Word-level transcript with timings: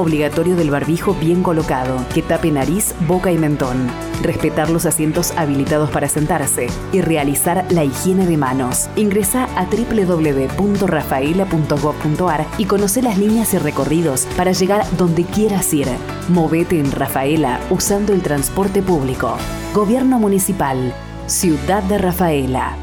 obligatorio 0.00 0.56
del 0.56 0.70
barbijo 0.70 1.14
bien 1.14 1.42
colocado, 1.42 2.04
que 2.14 2.22
tape 2.22 2.50
nariz, 2.50 2.94
boca 3.06 3.30
y 3.32 3.38
mentón. 3.38 3.88
Respetar 4.22 4.70
los 4.70 4.86
asientos 4.86 5.32
habilitados 5.36 5.90
para 5.90 6.08
sentarse 6.08 6.68
y 6.92 7.00
realizar 7.00 7.64
la 7.70 7.84
higiene 7.84 8.26
de 8.26 8.36
manos. 8.36 8.88
Ingresa 8.96 9.44
a 9.56 9.66
www.rafaela.gov.ar 9.66 12.46
y 12.58 12.64
conoce 12.64 13.02
las 13.02 13.18
líneas 13.18 13.54
y 13.54 13.58
recorridos 13.58 14.26
para 14.36 14.50
llegar 14.52 14.84
donde 14.96 15.24
quieras 15.24 15.72
ir. 15.74 15.88
Movete 16.28 16.78
en 16.78 16.90
Rafaela 16.90 17.60
usando 17.70 18.12
el 18.12 18.22
transporte 18.22 18.82
público. 18.82 19.36
Gobierno 19.74 20.18
Municipal. 20.18 20.92
Ciudad 21.26 21.82
de 21.84 21.98
Rafaela. 21.98 22.76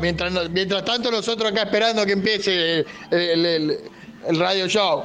Mientras, 0.00 0.32
tanto 0.84 1.10
nosotros 1.10 1.50
acá 1.50 1.62
esperando 1.62 2.06
que 2.06 2.12
empiece 2.12 2.84
el 3.10 4.38
radio 4.38 4.68
show. 4.68 5.04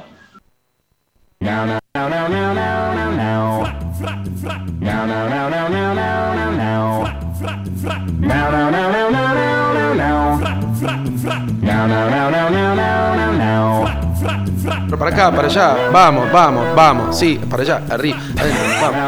Pero 14.86 14.98
para 14.98 15.10
acá, 15.10 15.30
para 15.30 15.48
allá. 15.48 15.76
Vamos, 15.90 16.30
vamos, 16.30 16.74
vamos. 16.74 17.18
Sí, 17.18 17.40
para 17.48 17.62
allá, 17.62 17.82
arriba. 17.88 18.18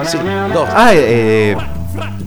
sí. 0.05 0.19
Dos. 0.55 0.69
Ah, 0.73 0.93
eh, 0.95 1.55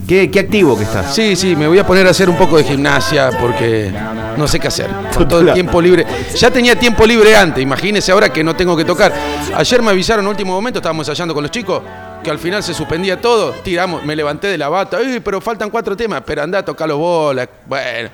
qué, 0.07 0.29
qué 0.31 0.39
activo 0.39 0.77
que 0.77 0.83
estás. 0.83 1.13
Sí, 1.13 1.35
sí, 1.35 1.55
me 1.55 1.67
voy 1.67 1.79
a 1.79 1.85
poner 1.85 2.05
a 2.07 2.11
hacer 2.11 2.29
un 2.29 2.37
poco 2.37 2.57
de 2.57 2.63
gimnasia 2.63 3.31
porque 3.39 3.91
no 4.37 4.47
sé 4.47 4.59
qué 4.59 4.67
hacer. 4.67 4.89
Con 5.15 5.27
todo 5.27 5.41
el 5.41 5.53
tiempo 5.53 5.81
libre. 5.81 6.05
Ya 6.35 6.51
tenía 6.51 6.77
tiempo 6.77 7.05
libre 7.05 7.35
antes, 7.35 7.61
imagínese 7.61 8.11
ahora 8.11 8.31
que 8.31 8.43
no 8.43 8.55
tengo 8.55 8.75
que 8.75 8.85
tocar. 8.85 9.13
Ayer 9.55 9.81
me 9.81 9.91
avisaron 9.91 10.25
en 10.25 10.29
último 10.29 10.53
momento, 10.53 10.79
estábamos 10.79 11.07
ensayando 11.07 11.33
con 11.33 11.43
los 11.43 11.51
chicos, 11.51 11.81
que 12.23 12.29
al 12.31 12.39
final 12.39 12.63
se 12.63 12.73
suspendía 12.73 13.19
todo. 13.21 13.51
Tiramos, 13.51 14.03
me 14.03 14.15
levanté 14.15 14.47
de 14.47 14.57
la 14.57 14.70
bata, 14.70 14.99
"Ey, 14.99 15.20
pero 15.20 15.39
faltan 15.41 15.70
cuatro 15.70 15.95
temas, 15.95 16.23
pero 16.25 16.43
andá 16.43 16.59
a 16.59 16.65
tocar 16.65 16.87
los 16.90 16.97
bolas. 16.97 17.47
Bueno. 17.67 18.09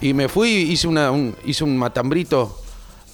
Y 0.00 0.14
me 0.14 0.28
fui, 0.28 0.48
hice, 0.48 0.88
una, 0.88 1.10
un, 1.12 1.36
hice 1.44 1.62
un 1.62 1.76
matambrito 1.78 2.58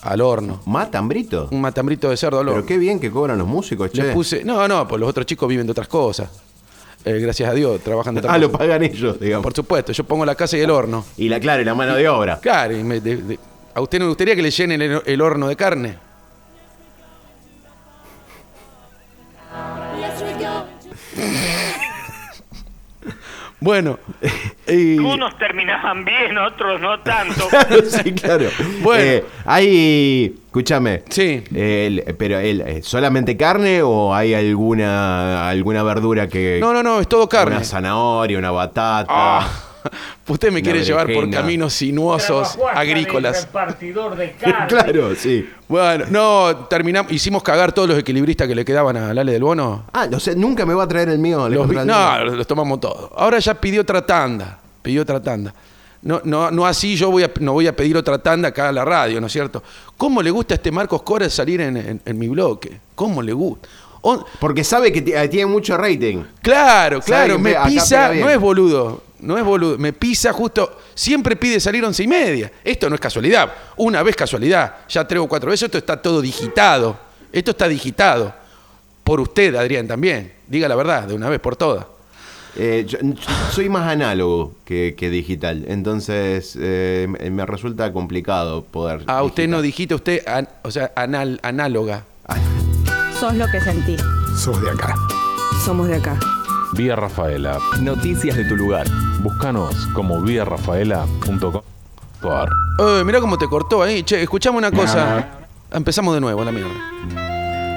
al 0.03 0.21
horno. 0.23 0.61
¿Matambrito? 0.65 1.49
Un 1.51 1.61
matambrito 1.61 2.09
de 2.09 2.17
cerdo 2.17 2.41
al 2.41 2.49
horno. 2.49 2.63
Pero 2.63 2.67
qué 2.67 2.79
bien 2.79 2.99
que 2.99 3.11
cobran 3.11 3.37
los 3.37 3.47
músicos, 3.47 3.91
che. 3.93 4.03
Les 4.03 4.15
puse, 4.15 4.43
no, 4.45 4.67
no, 4.67 4.89
pues 4.89 4.99
los 4.99 5.11
otros 5.11 5.27
chicos 5.27 5.49
viven 5.49 5.67
de 5.67 5.73
otras 5.73 5.89
cosas. 5.89 6.29
Eh, 7.05 7.19
gracias 7.21 7.49
a 7.49 7.55
Dios, 7.55 7.81
trabajan 7.81 8.15
de 8.15 8.23
Ah, 8.29 8.37
lo 8.39 8.51
pagan 8.51 8.83
ellos, 8.83 9.19
digamos. 9.21 9.43
Por 9.45 9.55
supuesto, 9.55 9.93
yo 9.93 10.05
pongo 10.05 10.27
la 10.27 10.35
casa 10.35 10.57
y 10.57 10.61
el 10.61 10.71
horno. 10.71 11.05
Y 11.17 11.29
la 11.29 11.39
claro, 11.41 11.63
y 11.63 11.65
la 11.65 11.75
mano 11.75 11.95
de 11.95 12.09
obra. 12.09 12.39
Claro, 12.41 12.77
y 12.77 12.83
me- 12.83 13.01
de- 13.01 13.17
de- 13.17 13.39
¿a 13.75 13.81
usted 13.81 13.99
no 13.99 14.07
le 14.07 14.09
gustaría 14.11 14.35
que 14.37 14.43
le 14.43 14.51
llenen 14.51 14.83
el, 14.83 15.03
el 15.07 15.21
horno 15.21 15.49
de 15.49 15.57
carne? 15.57 15.97
Bueno, 23.61 23.99
y- 24.69 24.99
Unos 24.99 25.37
terminaban 25.37 26.05
bien, 26.05 26.39
otros 26.39 26.81
no 26.81 27.01
tanto. 27.01 27.49
Sí, 27.91 28.13
claro. 28.13 28.49
Bueno. 28.83 29.03
Eh, 29.05 29.25
hay, 29.45 30.39
escúchame. 30.59 31.03
Sí. 31.09 31.43
El- 31.55 32.15
pero 32.19 32.39
el, 32.39 32.61
eh, 32.63 32.81
solamente 32.83 33.37
carne 33.37 33.83
o 33.83 34.15
hay 34.15 34.35
alguna 34.35 35.49
alguna 35.49 35.83
verdura 35.83 36.29
que 36.29 36.59
no, 36.61 36.73
no, 36.73 36.83
no, 36.83 37.01
es 37.01 37.09
todo 37.09 37.29
carne. 37.29 37.57
una 37.57 37.65
zanahoria, 37.65 38.39
una 38.39 38.51
batata? 38.51 39.07
Ah, 39.09 39.49
usted 40.29 40.51
me 40.51 40.61
quiere 40.63 40.83
llevar 40.85 41.13
por 41.13 41.31
caminos 41.31 41.73
sinuosos, 41.73 42.59
agrícolas. 42.75 43.43
repartidor 43.47 44.17
de 44.17 44.33
carne. 44.41 44.67
claro, 44.67 45.15
sí. 45.15 45.49
Bueno, 45.69 46.05
no, 46.11 46.67
terminamos, 46.69 47.13
hicimos 47.13 47.43
cagar 47.43 47.73
todos 47.73 47.89
los 47.89 47.99
equilibristas 47.99 48.49
que 48.49 48.55
le 48.55 48.65
quedaban 48.65 48.97
a 48.97 49.15
Lale 49.15 49.33
del 49.33 49.43
Bono. 49.43 49.85
Ah, 49.93 50.09
o 50.13 50.21
sea, 50.21 50.35
nunca 50.35 50.65
me 50.67 50.75
va 50.75 50.85
a 50.85 50.89
traer 50.89 51.09
el 51.11 51.19
mío. 51.19 51.49
Los 51.49 51.69
no, 51.87 52.25
los 52.25 52.47
tomamos 52.47 52.81
todos. 52.81 53.11
Ahora 53.17 53.39
ya 53.39 53.55
pidió 53.55 53.83
otra 53.83 54.05
tanda. 54.05 54.59
Pidió 54.83 55.03
otra 55.03 55.23
tanda. 55.23 55.53
No, 56.03 56.21
no, 56.25 56.51
no 56.51 56.65
así 56.67 56.95
yo 56.97 57.11
voy 57.11 57.25
a, 57.25 57.31
no 57.41 57.53
voy 57.55 57.67
a 57.67 57.75
pedir 57.75 57.97
otra 57.97 58.19
tanda 58.23 58.49
acá 58.49 58.69
a 58.69 58.73
la 58.73 58.85
radio, 58.85 59.21
¿no 59.21 59.27
es 59.27 59.33
cierto? 59.33 59.63
¿Cómo 59.97 60.23
le 60.23 60.31
gusta 60.31 60.55
a 60.55 60.57
este 60.57 60.71
Marcos 60.71 61.03
Cora 61.03 61.29
salir 61.29 61.61
en, 61.61 61.77
en- 61.77 62.01
en 62.05 62.19
mi 62.19 62.29
bloque? 62.29 62.81
¿Cómo 62.95 63.21
le 63.21 63.33
gusta? 63.33 63.69
Porque 64.39 64.63
sabe 64.63 64.93
que 64.93 65.01
eh, 65.01 65.29
tiene 65.29 65.47
mucho 65.47 65.77
rating. 65.77 66.23
claro, 66.41 67.01
claro, 67.01 67.35
me 67.39 67.51
pisa, 67.69 68.09
no 68.21 68.31
es 68.31 68.39
boludo, 68.39 69.03
no 69.19 69.37
es 69.37 69.45
boludo, 69.45 69.77
me 69.77 69.93
pisa 69.93 70.33
justo, 70.33 70.79
siempre 70.95 71.35
pide 71.35 71.59
salir 71.59 71.85
once 71.85 72.05
y 72.05 72.07
media. 72.07 72.51
Esto 72.63 72.89
no 72.89 72.95
es 72.95 73.01
casualidad, 73.01 73.53
una 73.77 74.03
vez 74.05 74.15
casualidad, 74.15 74.77
ya 74.89 75.07
tres 75.07 75.21
o 75.21 75.27
cuatro 75.27 75.51
veces, 75.51 75.65
esto 75.65 75.79
está 75.79 76.01
todo 76.01 76.21
digitado, 76.21 76.97
esto 77.33 77.51
está 77.51 77.67
digitado. 77.67 78.33
Por 79.03 79.21
usted, 79.21 79.55
Adrián, 79.57 79.89
también, 79.89 80.33
diga 80.47 80.69
la 80.69 80.77
verdad, 80.77 81.03
de 81.03 81.15
una 81.15 81.29
vez 81.29 81.41
por 81.41 81.57
todas. 81.57 81.85
Eh, 82.59 82.85
yo- 82.89 82.99
yo 83.01 83.15
soy 83.53 83.69
más 83.69 83.89
análogo 83.89 84.55
que, 84.65 84.97
que 84.99 85.11
digital, 85.11 85.65
entonces 85.69 86.59
eh, 86.61 87.07
me 87.31 87.47
resulta 87.47 87.93
complicado 87.93 88.65
poder. 88.65 89.05
Ah, 89.07 89.23
usted 89.23 89.49
no 89.49 89.63
digita, 89.63 89.95
usted, 89.95 90.27
an- 90.27 90.49
o 90.63 90.71
sea, 90.73 90.91
anal, 90.97 91.39
análoga. 91.45 92.03
Sos 93.19 93.35
lo 93.35 93.47
que 93.49 93.61
sentís. 93.61 94.01
Sos 94.37 94.61
de 94.63 94.71
acá. 94.71 94.95
Somos 95.65 95.89
de 95.89 95.97
acá. 95.97 96.19
Vía 96.75 96.95
Rafaela. 96.97 97.59
Noticias 97.81 98.37
de 98.37 98.45
tu 98.45 98.55
lugar. 98.57 98.87
Búscanos 99.23 99.75
como 99.95 100.21
viarafaela.com.ar. 100.23 102.49
Eh, 102.79 103.03
mirá 103.05 103.21
cómo 103.21 103.37
te 103.39 103.49
cortó 103.49 103.83
ahí. 103.83 104.03
Che, 104.03 104.23
escuchame 104.23 104.59
una 104.59 104.71
cosa. 104.71 105.29
Empezamos 105.73 106.15
de 106.15 106.21
nuevo, 106.21 106.45
la 106.45 106.53
mierda. 106.53 106.71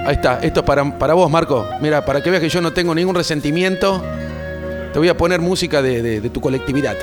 Ahí 0.07 0.15
está, 0.15 0.39
esto 0.39 0.61
es 0.61 0.65
para, 0.65 0.97
para 0.97 1.13
vos, 1.13 1.29
Marco. 1.29 1.67
Mira, 1.81 2.03
para 2.05 2.21
que 2.23 2.29
veas 2.31 2.41
que 2.41 2.49
yo 2.49 2.61
no 2.61 2.71
tengo 2.73 2.95
ningún 2.95 3.15
resentimiento, 3.15 4.01
te 4.93 4.99
voy 4.99 5.09
a 5.09 5.15
poner 5.17 5.39
música 5.41 5.81
de, 5.81 6.01
de- 6.01 6.21
de 6.21 6.29
tu 6.29 6.41
colectividad. 6.41 6.95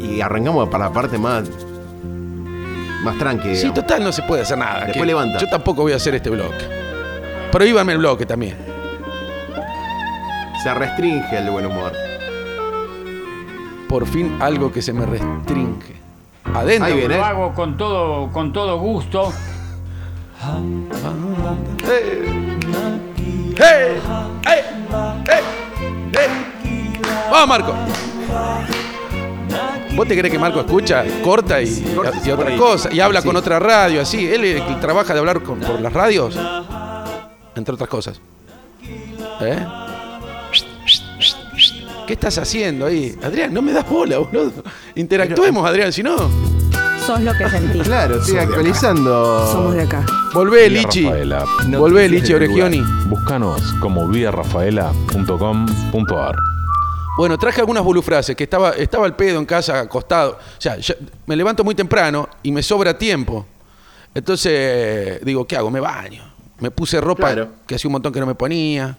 Y 0.00 0.20
arrancamos 0.20 0.68
para 0.68 0.84
la 0.86 0.92
parte 0.92 1.18
más. 1.18 1.44
más 3.02 3.18
tranqui. 3.18 3.48
Sí, 3.50 3.54
digamos. 3.68 3.74
total, 3.74 4.04
no 4.04 4.12
se 4.12 4.22
puede 4.22 4.42
hacer 4.42 4.58
nada. 4.58 4.80
Después 4.80 5.00
que- 5.00 5.06
levanta. 5.06 5.38
Yo 5.38 5.48
tampoco 5.48 5.82
voy 5.82 5.92
a 5.92 5.96
hacer 5.96 6.14
este 6.14 6.30
bloque. 6.30 6.64
Prohíbame 7.52 7.92
el 7.92 7.98
bloque 7.98 8.26
también. 8.26 8.56
Se 10.62 10.72
restringe 10.74 11.36
el 11.38 11.50
buen 11.50 11.66
humor. 11.66 11.92
Por 13.88 14.06
fin 14.06 14.36
algo 14.40 14.72
que 14.72 14.82
se 14.82 14.92
me 14.92 15.06
restringe. 15.06 15.94
Adentro. 16.54 16.86
Ahí 16.86 16.94
viene. 16.98 17.16
Lo 17.18 17.24
hago 17.24 17.54
con 17.54 17.76
todo, 17.76 18.30
con 18.32 18.52
todo 18.52 18.78
gusto. 18.78 19.32
¡Hey! 21.84 22.50
¡Hey! 23.58 24.00
¡Hey! 24.44 24.75
¡Hey! 25.28 25.42
¡Vamos, 27.30 27.48
Marco! 27.48 27.74
¿Vos 29.94 30.06
te 30.06 30.16
crees 30.18 30.30
que 30.32 30.38
Marco 30.38 30.60
escucha, 30.60 31.04
corta 31.24 31.62
y, 31.62 31.84
y 32.24 32.30
otra 32.30 32.54
cosa? 32.56 32.92
Y 32.92 33.00
habla 33.00 33.20
sí. 33.22 33.26
con 33.26 33.36
otra 33.36 33.58
radio, 33.58 34.02
así. 34.02 34.26
Él 34.26 34.44
el 34.44 34.80
trabaja 34.80 35.14
de 35.14 35.20
hablar 35.20 35.42
con- 35.42 35.58
por 35.60 35.80
las 35.80 35.92
radios, 35.92 36.38
entre 37.54 37.74
otras 37.74 37.88
cosas. 37.88 38.20
¿Eh? 39.40 39.66
¿Qué 42.06 42.12
estás 42.12 42.38
haciendo 42.38 42.86
ahí? 42.86 43.16
Adrián, 43.22 43.52
no 43.52 43.62
me 43.62 43.72
das 43.72 43.88
bola, 43.88 44.18
boludo. 44.18 44.62
Interactuemos, 44.94 45.66
Adrián, 45.68 45.92
si 45.92 46.02
no. 46.02 46.16
Sos 47.06 47.20
lo 47.20 47.32
que 47.34 47.48
sentís. 47.48 47.84
Claro, 47.84 48.16
estoy 48.16 48.38
actualizando. 48.38 49.46
Somos 49.52 49.74
de 49.74 49.82
acá. 49.82 50.04
Volvé, 50.34 50.68
Vía 50.68 50.82
Lichi. 50.82 51.04
Rafaela. 51.04 51.44
Volvé, 51.78 52.08
Lichi 52.08 52.34
Oregioni. 52.34 52.82
Búscanos 53.06 53.62
como 53.80 54.08
viarafaela.com.ar. 54.08 56.36
Bueno, 57.16 57.38
traje 57.38 57.60
algunas 57.60 57.82
bolufrases 57.84 58.36
que 58.36 58.44
estaba, 58.44 58.70
estaba 58.72 59.06
al 59.06 59.14
pedo 59.16 59.38
en 59.38 59.46
casa, 59.46 59.80
acostado. 59.80 60.32
O 60.32 60.60
sea, 60.60 60.76
ya- 60.78 60.96
me 61.26 61.34
levanto 61.36 61.64
muy 61.64 61.74
temprano 61.74 62.28
y 62.42 62.52
me 62.52 62.62
sobra 62.62 62.98
tiempo. 62.98 63.46
Entonces, 64.14 65.24
digo, 65.24 65.46
¿qué 65.46 65.56
hago? 65.56 65.70
Me 65.70 65.80
baño. 65.80 66.22
Me 66.58 66.70
puse 66.70 67.00
ropa 67.00 67.32
Claro. 67.32 67.48
que 67.66 67.74
hacía 67.76 67.88
un 67.88 67.92
montón 67.92 68.12
que 68.12 68.20
no 68.20 68.26
me 68.26 68.34
ponía. 68.34 68.98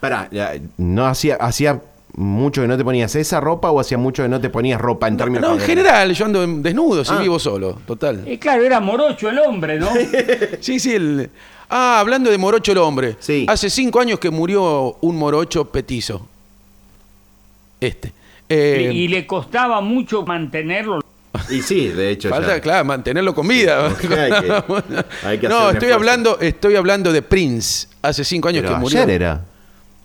Pará, 0.00 0.28
ya, 0.30 0.52
¿no 0.78 1.06
hacía, 1.06 1.36
hacía 1.36 1.80
mucho 2.14 2.60
que 2.62 2.68
no 2.68 2.76
te 2.76 2.84
ponías 2.84 3.14
esa 3.16 3.40
ropa 3.40 3.70
o 3.70 3.80
hacía 3.80 3.96
mucho 3.98 4.22
que 4.22 4.28
no 4.28 4.40
te 4.40 4.50
ponías 4.50 4.80
ropa 4.80 5.08
en 5.08 5.14
No, 5.14 5.18
términos 5.18 5.42
no, 5.48 5.54
en 5.54 5.60
generales? 5.60 5.88
general, 5.92 6.14
yo 6.14 6.24
ando 6.26 6.42
en- 6.42 6.62
desnudo, 6.62 7.04
si 7.04 7.12
Ah. 7.14 7.18
vivo 7.18 7.38
solo, 7.38 7.78
total. 7.86 8.24
Y 8.28 8.38
claro, 8.38 8.62
era 8.64 8.80
morocho 8.80 9.28
el 9.30 9.38
hombre, 9.38 9.78
¿no? 9.78 9.88
Sí, 10.60 10.78
sí. 10.78 10.92
el- 10.94 11.30
Ah, 11.74 12.00
hablando 12.00 12.30
de 12.30 12.36
morocho 12.36 12.72
el 12.72 12.78
hombre. 12.78 13.16
Sí. 13.18 13.46
Hace 13.48 13.70
cinco 13.70 13.98
años 13.98 14.18
que 14.18 14.28
murió 14.30 14.98
un 15.00 15.16
morocho 15.16 15.64
petizo. 15.64 16.28
Este. 17.80 18.12
Eh, 18.48 18.90
y, 18.92 19.04
y 19.04 19.08
le 19.08 19.26
costaba 19.26 19.80
mucho 19.80 20.22
mantenerlo. 20.24 21.00
Y 21.48 21.62
sí, 21.62 21.88
de 21.88 22.10
hecho. 22.10 22.28
Falta, 22.28 22.56
ya. 22.56 22.60
claro, 22.60 22.84
mantenerlo 22.84 23.34
con 23.34 23.48
vida. 23.48 23.86
hay 23.86 23.94
que- 23.94 24.06
hay 25.26 25.38
que 25.38 25.46
hacer 25.46 25.48
no, 25.48 25.70
estoy 25.70 25.88
esfuerzo. 25.88 25.94
hablando, 25.94 26.38
estoy 26.40 26.76
hablando 26.76 27.10
de 27.10 27.22
Prince. 27.22 27.88
Hace 28.02 28.22
cinco 28.24 28.48
años 28.48 28.62
Pero 28.62 28.74
que 28.74 28.80
murió. 28.80 28.98
ayer 29.02 29.10
era. 29.10 29.40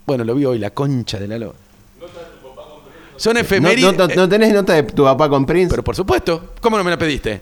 Bueno, 0.06 0.24
lo 0.24 0.36
vi 0.36 0.46
hoy, 0.46 0.60
la 0.60 0.70
concha 0.70 1.20
de 1.20 1.28
la 1.28 1.38
lora. 1.38 1.58
Son 3.18 3.36
efemérides. 3.38 3.98
no, 3.98 4.08
no- 4.08 4.16
no 4.16 4.30
tenés 4.30 4.54
nota 4.54 4.74
de 4.74 4.84
tu 4.84 5.04
papá 5.04 5.28
con 5.30 5.46
Prince? 5.46 5.70
Pero 5.70 5.84
por 5.84 5.96
supuesto, 5.96 6.54
¿cómo 6.62 6.78
no 6.78 6.84
me 6.84 6.92
la 6.92 6.98
pediste? 6.98 7.42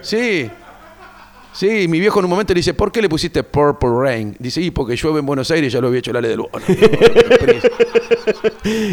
Sí. 0.00 0.50
Sí, 1.54 1.86
mi 1.86 2.00
viejo 2.00 2.18
en 2.18 2.24
un 2.24 2.30
momento 2.30 2.54
le 2.54 2.58
dice, 2.60 2.72
¿por 2.72 2.90
qué 2.90 3.02
le 3.02 3.10
pusiste 3.10 3.42
Purple 3.42 3.90
Rain? 4.00 4.34
Dice, 4.38 4.60
y 4.62 4.70
porque 4.70 4.96
llueve 4.96 5.18
en 5.20 5.26
Buenos 5.26 5.50
Aires, 5.50 5.70
ya 5.70 5.82
lo 5.82 5.88
había 5.88 5.98
hecho 5.98 6.10
la 6.12 6.20
ley 6.22 6.30
del 6.30 6.38
bono. 6.40 6.52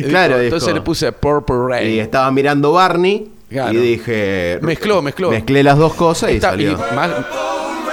Claro, 0.09 0.33
Dijo, 0.35 0.43
Entonces 0.55 0.73
le 0.73 0.81
puse 0.81 1.11
Purple 1.13 1.55
Rain. 1.69 1.89
Y 1.89 1.99
estaba 1.99 2.29
mirando 2.31 2.71
Barney 2.73 3.31
Claro. 3.49 3.73
y 3.73 3.77
dije. 3.77 4.59
Mezcló, 4.61 5.01
mezcló. 5.01 5.31
Mezclé 5.31 5.63
las 5.63 5.77
dos 5.77 5.93
cosas 5.93 6.31
y 6.31 6.35
Está- 6.35 6.51
salió. 6.51 6.71
y 6.73 6.95
más- 6.95 7.11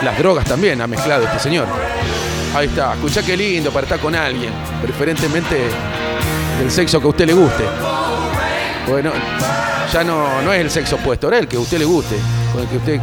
las 0.03 0.19
drogas 0.19 0.45
también 0.47 0.81
ha 0.81 0.87
mezclado 0.87 1.25
este 1.25 1.39
señor. 1.39 1.67
Ahí 2.55 2.67
está, 2.67 2.95
escuchá 2.95 3.23
qué 3.25 3.37
lindo 3.37 3.71
para 3.71 3.85
estar 3.85 4.01
con 4.01 4.15
alguien, 4.15 4.51
preferentemente 4.83 5.57
del 6.59 6.71
sexo 6.71 6.99
que 7.01 7.07
a 7.07 7.11
usted 7.11 7.27
le 7.27 7.35
guste. 7.35 7.65
Bueno, 8.89 9.11
ya 9.93 10.05
no, 10.05 10.43
no 10.43 10.53
es 10.53 10.61
el 10.61 10.71
sexo 10.71 10.97
opuesto, 10.97 11.27
ahora 11.27 11.39
el 11.39 11.49
que 11.49 11.57
a 11.57 11.61
usted 11.61 11.79
le 11.79 11.85
guste, 11.85 12.17
con 12.53 12.63
el 12.63 12.69
que 12.69 12.77
usted 12.77 13.01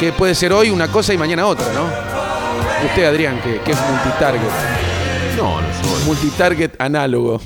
que 0.00 0.12
puede 0.12 0.34
ser 0.34 0.52
hoy 0.52 0.70
una 0.70 0.88
cosa 0.88 1.12
y 1.14 1.18
mañana 1.18 1.46
otra, 1.46 1.66
¿no? 1.72 1.84
Usted, 2.86 3.04
Adrián, 3.04 3.38
que, 3.42 3.60
que 3.60 3.72
es 3.72 3.78
multitarget, 3.78 4.50
No, 5.36 5.60
no 5.60 5.66
soy. 5.82 6.04
multitarget 6.06 6.80
análogo. 6.80 7.40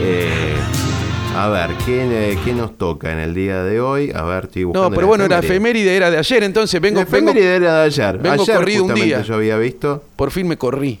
Eh, 0.00 0.54
a 1.36 1.48
ver, 1.48 1.70
¿qué, 1.86 2.32
eh, 2.32 2.38
qué 2.44 2.52
nos 2.52 2.76
toca 2.76 3.12
en 3.12 3.18
el 3.20 3.34
día 3.34 3.62
de 3.62 3.80
hoy? 3.80 4.10
A 4.14 4.22
ver, 4.22 4.44
estoy. 4.44 4.64
No, 4.64 4.90
pero 4.90 5.06
bueno, 5.06 5.28
la 5.28 5.38
efeméride. 5.38 5.94
era 5.96 6.10
de 6.10 6.18
ayer, 6.18 6.42
entonces 6.42 6.80
vengo, 6.80 6.98
La 7.00 7.04
vengo 7.04 7.30
efeméride 7.30 7.56
era 7.56 7.78
de 7.80 7.84
ayer. 7.86 8.18
vengo 8.18 8.42
ayer 8.42 8.56
corrido 8.56 8.84
un 8.84 8.94
día. 8.94 9.22
yo 9.22 9.34
había 9.34 9.56
visto. 9.58 10.02
por 10.16 10.30
fin 10.30 10.48
me 10.48 10.56
corrí. 10.58 10.98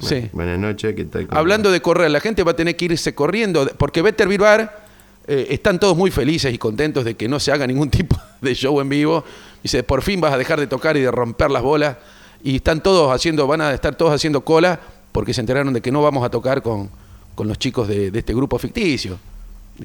Sí. 0.00 0.28
Buenas 0.32 0.58
noches, 0.58 0.94
¿qué 0.94 1.04
tal? 1.04 1.26
Hablando 1.30 1.70
de 1.70 1.80
correr, 1.80 2.10
la 2.10 2.20
gente 2.20 2.42
va 2.42 2.52
a 2.52 2.56
tener 2.56 2.76
que 2.76 2.86
irse 2.86 3.14
corriendo, 3.14 3.66
porque 3.78 4.02
Better 4.02 4.38
Bar 4.38 4.84
eh, 5.26 5.46
están 5.50 5.80
todos 5.80 5.96
muy 5.96 6.10
felices 6.10 6.52
y 6.52 6.58
contentos 6.58 7.04
de 7.04 7.14
que 7.14 7.28
no 7.28 7.40
se 7.40 7.52
haga 7.52 7.66
ningún 7.66 7.90
tipo 7.90 8.16
de 8.40 8.54
show 8.54 8.80
en 8.80 8.88
vivo. 8.88 9.24
Dice, 9.62 9.82
por 9.82 10.02
fin 10.02 10.20
vas 10.20 10.32
a 10.32 10.38
dejar 10.38 10.60
de 10.60 10.66
tocar 10.66 10.96
y 10.96 11.00
de 11.00 11.10
romper 11.10 11.50
las 11.50 11.62
bolas. 11.62 11.96
Y 12.42 12.56
están 12.56 12.82
todos 12.82 13.12
haciendo, 13.12 13.46
van 13.46 13.60
a 13.60 13.72
estar 13.72 13.96
todos 13.96 14.12
haciendo 14.12 14.42
cola 14.42 14.78
porque 15.10 15.32
se 15.32 15.40
enteraron 15.40 15.72
de 15.72 15.80
que 15.80 15.90
no 15.90 16.02
vamos 16.02 16.24
a 16.24 16.30
tocar 16.30 16.62
con, 16.62 16.90
con 17.34 17.48
los 17.48 17.58
chicos 17.58 17.88
de, 17.88 18.10
de 18.10 18.18
este 18.18 18.34
grupo 18.34 18.58
ficticio, 18.58 19.18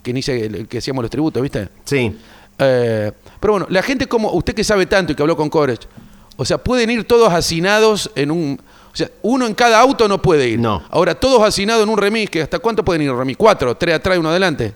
que 0.04 0.14
ni 0.14 0.22
sé, 0.22 0.46
el 0.46 0.68
que 0.68 0.80
hacíamos 0.80 1.04
los 1.04 1.10
tributos, 1.10 1.42
¿viste? 1.42 1.70
Sí. 1.86 2.16
Eh, 2.60 3.12
pero 3.40 3.54
bueno, 3.54 3.68
la 3.70 3.82
gente 3.82 4.08
como 4.08 4.32
usted 4.34 4.54
que 4.54 4.64
sabe 4.64 4.86
tanto 4.86 5.14
y 5.14 5.16
que 5.16 5.24
habló 5.24 5.36
con 5.36 5.50
Courage, 5.50 5.88
o 6.36 6.46
sea, 6.46 6.58
pueden 6.58 6.90
ir 6.90 7.06
todos 7.06 7.32
hacinados 7.34 8.12
en 8.16 8.32
un... 8.32 8.62
O 8.94 8.96
sea, 8.96 9.10
uno 9.22 9.48
en 9.48 9.54
cada 9.54 9.80
auto 9.80 10.08
no 10.08 10.22
puede 10.22 10.50
ir. 10.50 10.60
No. 10.60 10.84
Ahora, 10.90 11.16
todos 11.16 11.42
hacinados 11.48 11.84
en 11.84 11.90
un 11.90 11.98
remis, 11.98 12.30
que 12.30 12.42
¿hasta 12.42 12.60
cuánto 12.60 12.84
pueden 12.84 13.02
ir 13.04 13.10
en 13.10 13.18
remis? 13.18 13.38
¿Cuatro? 13.38 13.76
¿Tres 13.76 13.96
atrás 13.96 14.18
y 14.18 14.20
uno 14.20 14.30
adelante? 14.30 14.74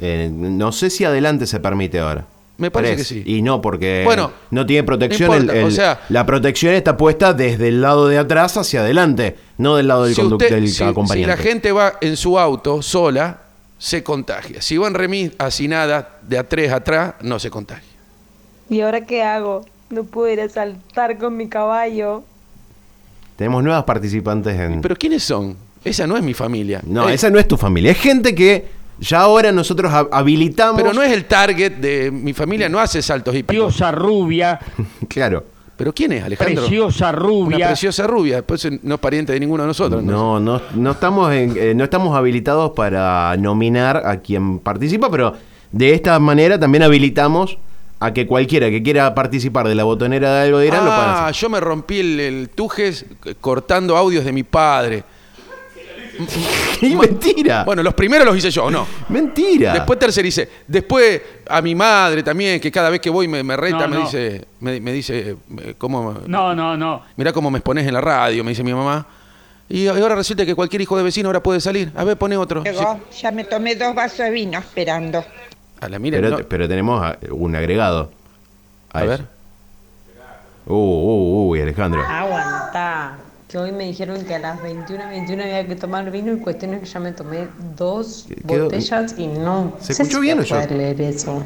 Eh, 0.00 0.30
no 0.32 0.72
sé 0.72 0.90
si 0.90 1.04
adelante 1.04 1.46
se 1.46 1.60
permite 1.60 1.98
ahora. 2.00 2.24
Me 2.58 2.70
parece 2.70 2.94
Tres. 2.96 3.08
que 3.08 3.14
sí. 3.14 3.22
Y 3.26 3.42
no, 3.42 3.60
porque 3.60 4.02
Bueno, 4.04 4.30
no 4.50 4.64
tiene 4.66 4.82
protección. 4.84 5.28
no 5.30 5.34
el- 5.36 5.42
importa, 5.42 5.60
el- 5.60 5.66
o 5.66 5.70
sea- 5.70 6.00
la 6.10 6.24
protección 6.26 6.74
está 6.74 6.96
puesta 6.96 7.32
desde 7.34 7.68
el 7.68 7.80
lado 7.82 8.08
de 8.08 8.18
atrás 8.18 8.56
hacia 8.56 8.80
adelante, 8.80 9.36
no 9.58 9.76
del 9.76 9.88
lado 9.88 10.04
del, 10.04 10.14
Si, 10.14 10.20
conduc- 10.22 10.32
usted- 10.42 10.50
del 10.50 10.68
si- 10.68 10.74
si 10.76 10.84
acompañante. 10.84 11.28
la 11.28 11.36
gente 11.36 11.72
va 11.72 11.94
en 12.00 12.16
su 12.16 12.38
auto 12.38 12.80
sola, 12.82 13.40
se 13.78 14.02
contagia. 14.04 14.62
Si 14.62 14.76
va 14.76 14.86
en 14.86 14.94
remis 14.94 15.32
hacinada 15.38 16.18
de 16.22 16.38
a 16.38 16.48
tres 16.48 16.70
atrás, 16.72 17.14
no 17.22 17.38
se 17.38 17.50
contagia. 17.50 17.88
¿Y 18.70 18.80
ahora 18.80 19.04
qué 19.06 19.22
hago? 19.22 19.64
No 19.90 20.04
puedo 20.04 20.32
ir 20.32 20.40
a 20.40 20.48
saltar 20.48 21.18
con 21.18 21.36
mi 21.36 21.48
caballo. 21.48 22.22
Tenemos 23.36 23.62
nuevas 23.62 23.84
participantes 23.84 24.58
en... 24.58 24.80
¿Pero 24.80 24.96
quiénes 24.96 25.22
son? 25.22 25.56
Esa 25.84 26.06
no 26.06 26.16
es 26.16 26.22
mi 26.22 26.34
familia. 26.34 26.80
no, 26.86 27.08
esa 27.08 27.28
no 27.30 27.38
es 27.38 27.48
tu 27.48 27.56
familia. 27.56 27.90
Es 27.92 27.98
gente 27.98 28.34
que 28.34 28.66
ya 29.00 29.20
ahora 29.22 29.50
nosotros 29.50 29.92
ha- 29.92 30.06
habilitamos... 30.12 30.80
Pero 30.80 30.92
no 30.94 31.02
es 31.02 31.10
el 31.12 31.24
target 31.24 31.72
de 31.74 32.10
mi 32.10 32.32
familia, 32.32 32.68
no 32.68 32.78
hace 32.78 33.02
saltos 33.02 33.34
hípicos. 33.34 33.66
Preciosa 33.66 33.90
rubia, 33.92 34.60
Claro. 35.08 35.44
¿Pero 35.76 35.92
quién 35.92 36.12
es, 36.12 36.22
Alejandro? 36.22 36.62
preciosa 36.62 37.08
Una 37.08 37.12
rubia. 37.18 37.66
preciosa 37.68 38.06
rubia, 38.06 38.42
pues 38.46 38.68
no 38.84 38.94
es 38.94 39.00
pariente 39.00 39.32
de 39.32 39.40
ninguno 39.40 39.64
de 39.64 39.66
nosotros. 39.68 40.04
¿no? 40.04 40.38
No, 40.38 40.58
no, 40.58 40.62
no 40.76 40.90
estamos 40.92 41.32
en- 41.32 41.54
eh, 41.56 41.74
no 41.74 41.82
estamos 41.82 42.16
habilitados 42.16 42.72
para 42.76 43.34
nominar 43.38 44.02
a 44.06 44.18
quien 44.18 44.60
participa, 44.60 45.10
pero 45.10 45.34
de 45.72 45.94
esta 45.94 46.16
manera 46.20 46.60
también 46.60 46.84
habilitamos 46.84 47.58
a 48.04 48.12
que 48.12 48.26
cualquiera 48.26 48.68
que 48.70 48.82
quiera 48.82 49.14
participar 49.14 49.68
de 49.68 49.74
la 49.74 49.84
botonera 49.84 50.34
de 50.34 50.42
algo 50.46 50.58
dirán 50.60 50.84
lo 50.84 50.90
puedan 50.90 51.08
Ah, 51.10 51.26
hacer. 51.28 51.40
yo 51.42 51.50
me 51.50 51.60
rompí 51.60 52.00
el, 52.00 52.20
el 52.20 52.48
tujes 52.50 53.04
eh, 53.24 53.34
cortando 53.40 53.96
audios 53.96 54.24
de 54.24 54.32
mi 54.32 54.42
padre. 54.42 55.04
¡Qué 56.80 56.94
mentira! 56.94 57.64
Bueno, 57.64 57.82
los 57.82 57.94
primeros 57.94 58.26
los 58.26 58.36
hice 58.36 58.50
yo, 58.50 58.70
¿no? 58.70 58.86
mentira. 59.08 59.72
Después 59.72 59.98
tercericé. 59.98 60.48
Después 60.66 61.20
a 61.48 61.62
mi 61.62 61.74
madre 61.74 62.22
también, 62.22 62.60
que 62.60 62.70
cada 62.70 62.90
vez 62.90 63.00
que 63.00 63.08
voy 63.10 63.28
me, 63.28 63.42
me 63.42 63.56
reta, 63.56 63.78
No, 63.78 63.88
me 63.88 63.96
no. 63.96 64.02
dice, 64.02 64.44
me, 64.60 64.78
me 64.80 64.92
dice, 64.92 65.36
eh, 65.58 65.74
¿cómo? 65.78 66.20
No, 66.26 66.54
no, 66.54 66.76
no. 66.76 67.02
Mirá 67.16 67.32
cómo 67.32 67.50
me 67.50 67.58
expones 67.58 67.86
en 67.86 67.94
la 67.94 68.00
radio, 68.00 68.44
me 68.44 68.50
dice 68.50 68.62
mi 68.62 68.74
mamá. 68.74 69.06
Y 69.68 69.86
ahora 69.86 70.14
resulta 70.14 70.44
que 70.44 70.54
cualquier 70.54 70.82
hijo 70.82 70.96
de 70.98 71.02
vecino 71.02 71.28
ahora 71.30 71.42
puede 71.42 71.60
salir. 71.60 71.90
A 71.96 72.04
ver, 72.04 72.18
pone 72.18 72.36
otro. 72.36 72.62
Sí. 72.62 72.68
Llegó, 72.70 73.00
ya 73.20 73.30
me 73.30 73.44
tomé 73.44 73.74
dos 73.74 73.94
vasos 73.94 74.18
de 74.18 74.30
vino 74.30 74.58
esperando. 74.58 75.24
A 75.82 75.88
la 75.88 75.98
mira, 75.98 76.18
pero, 76.18 76.38
no- 76.38 76.44
pero 76.48 76.68
tenemos 76.68 77.02
a- 77.04 77.18
un 77.32 77.54
agregado. 77.56 78.10
a 78.92 79.02
ver. 79.04 79.24
Uh, 80.66 80.74
uh, 80.74 81.48
uy, 81.50 81.60
Alejandro. 81.60 82.00
Aguanta. 82.06 83.16
Que 83.48 83.58
hoy 83.58 83.72
me 83.72 83.84
dijeron 83.84 84.24
que 84.24 84.34
a 84.34 84.38
las 84.38 84.62
21, 84.62 85.08
21 85.08 85.42
había 85.42 85.66
que 85.66 85.74
tomar 85.76 86.10
vino 86.10 86.32
y 86.32 86.36
cuestión 86.38 86.74
es 86.74 86.80
que 86.80 86.86
ya 86.86 87.00
me 87.00 87.12
tomé 87.12 87.48
dos 87.76 88.26
Quedó- 88.46 88.64
botellas 88.64 89.14
y 89.18 89.26
no. 89.26 89.74
¿Se 89.80 89.92
escuchó 89.92 90.18
si 90.18 90.20
bien 90.22 90.38
o 90.38 90.42
yo? 90.42 90.56
a 90.56 90.64
leer 90.66 91.00
eso. 91.00 91.42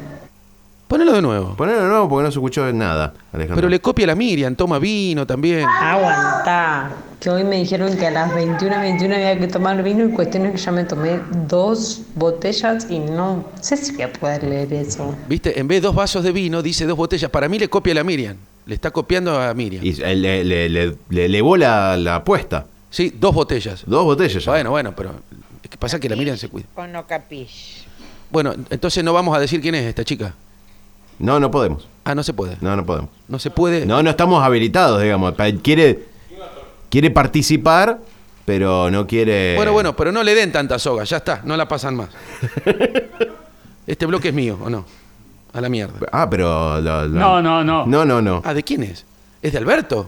Ponelo 0.87 1.11
de 1.13 1.21
nuevo. 1.21 1.53
Ponelo 1.55 1.81
de 1.81 1.87
nuevo 1.89 2.07
porque 2.09 2.23
no 2.23 2.31
se 2.31 2.37
escuchó 2.39 2.71
nada, 2.71 3.13
Alejandro. 3.33 3.55
Pero 3.57 3.69
le 3.69 3.79
copia 3.81 4.07
la 4.07 4.15
Miriam, 4.15 4.55
toma 4.55 4.79
vino 4.79 5.27
también. 5.27 5.65
Aguanta. 5.67 6.91
Que 7.19 7.29
hoy 7.29 7.43
me 7.43 7.57
dijeron 7.57 7.97
que 7.97 8.07
a 8.07 8.11
las 8.11 8.33
21, 8.33 8.79
21 8.79 9.15
había 9.15 9.37
que 9.39 9.47
tomar 9.47 9.81
vino 9.83 10.05
y 10.05 10.11
cuestión 10.11 10.45
es 10.45 10.51
que 10.53 10.57
ya 10.59 10.71
me 10.71 10.83
tomé 10.85 11.19
dos 11.47 12.03
botellas 12.15 12.87
y 12.89 12.99
no. 12.99 13.43
sé 13.59 13.75
si 13.75 13.91
voy 13.93 14.03
a 14.03 14.13
poder 14.13 14.43
leer 14.43 14.71
eso. 14.73 15.13
¿Viste? 15.27 15.59
En 15.59 15.67
vez 15.67 15.81
de 15.81 15.87
dos 15.87 15.95
vasos 15.95 16.23
de 16.23 16.31
vino, 16.31 16.61
dice 16.61 16.85
dos 16.85 16.95
botellas. 16.95 17.29
Para 17.31 17.49
mí 17.49 17.57
le 17.59 17.67
copia 17.69 17.93
la 17.93 18.03
Miriam. 18.03 18.37
Le 18.65 18.75
está 18.75 18.91
copiando 18.91 19.37
a 19.41 19.53
Miriam. 19.53 19.83
Y 19.83 19.93
le, 19.93 20.43
le, 20.43 20.69
le- 20.69 20.95
le 21.09 21.25
elevó 21.25 21.57
la, 21.57 21.97
la 21.97 22.15
apuesta. 22.17 22.65
Sí, 22.89 23.13
dos 23.19 23.33
botellas. 23.33 23.83
Dos 23.85 24.03
botellas 24.05 24.43
ya. 24.43 24.51
Bueno, 24.51 24.69
bueno, 24.71 24.93
pero 24.95 25.11
es 25.63 25.69
que 25.69 25.77
pasa 25.77 25.99
que 25.99 26.07
la 26.07 26.15
Miriam 26.15 26.37
se 26.37 26.47
cuida. 26.49 26.67
O 26.75 26.85
no 26.87 27.05
capish. 27.07 27.85
Bueno, 28.29 28.53
entonces 28.69 29.03
no 29.03 29.11
vamos 29.11 29.35
a 29.35 29.39
decir 29.39 29.59
quién 29.59 29.75
es 29.75 29.83
esta 29.85 30.03
chica. 30.05 30.33
No, 31.19 31.39
no 31.39 31.49
podemos. 31.51 31.87
Ah, 32.03 32.15
no 32.15 32.23
se 32.23 32.33
puede. 32.33 32.57
No, 32.61 32.75
no 32.75 32.85
podemos. 32.85 33.09
No 33.27 33.39
se 33.39 33.49
puede. 33.51 33.85
No, 33.85 34.01
no 34.03 34.09
estamos 34.09 34.43
habilitados, 34.43 35.01
digamos. 35.01 35.33
Quiere, 35.61 36.05
quiere 36.89 37.11
participar, 37.11 37.99
pero 38.45 38.89
no 38.91 39.05
quiere. 39.07 39.55
Bueno, 39.55 39.73
bueno, 39.73 39.95
pero 39.95 40.11
no 40.11 40.23
le 40.23 40.33
den 40.35 40.51
tanta 40.51 40.79
soga, 40.79 41.03
ya 41.03 41.17
está, 41.17 41.41
no 41.43 41.57
la 41.57 41.67
pasan 41.67 41.95
más. 41.95 42.09
Este 43.87 44.05
bloque 44.05 44.29
es 44.29 44.33
mío, 44.33 44.57
¿o 44.61 44.69
no? 44.69 44.85
A 45.53 45.61
la 45.61 45.69
mierda. 45.69 45.93
Ah, 46.11 46.29
pero. 46.29 46.81
lo- 46.81 47.07
lo- 47.07 47.19
No, 47.19 47.41
no, 47.41 47.63
no. 47.63 47.85
No, 47.85 48.03
no, 48.05 48.21
no. 48.21 48.41
Ah, 48.43 48.53
¿de 48.53 48.63
quién 48.63 48.83
es? 48.83 49.05
¿Es 49.41 49.53
de 49.53 49.57
Alberto? 49.59 50.07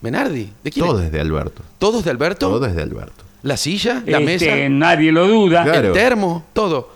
¿Menardi? 0.00 0.52
¿De 0.62 0.70
quién 0.70 0.86
Todo 0.86 1.00
es? 1.00 1.06
es 1.06 1.12
de 1.12 1.20
Alberto. 1.20 1.62
¿Todos 1.78 2.04
de 2.04 2.10
Alberto? 2.12 2.48
Todo 2.48 2.66
es 2.66 2.76
de 2.76 2.82
Alberto. 2.82 3.24
¿La 3.42 3.56
silla? 3.56 4.02
¿La 4.06 4.18
Este, 4.18 4.46
mesa? 4.54 4.68
Nadie 4.68 5.10
lo 5.10 5.26
duda. 5.26 5.64
Claro. 5.64 5.88
¿El 5.88 5.92
termo? 5.92 6.44
Todo. 6.52 6.90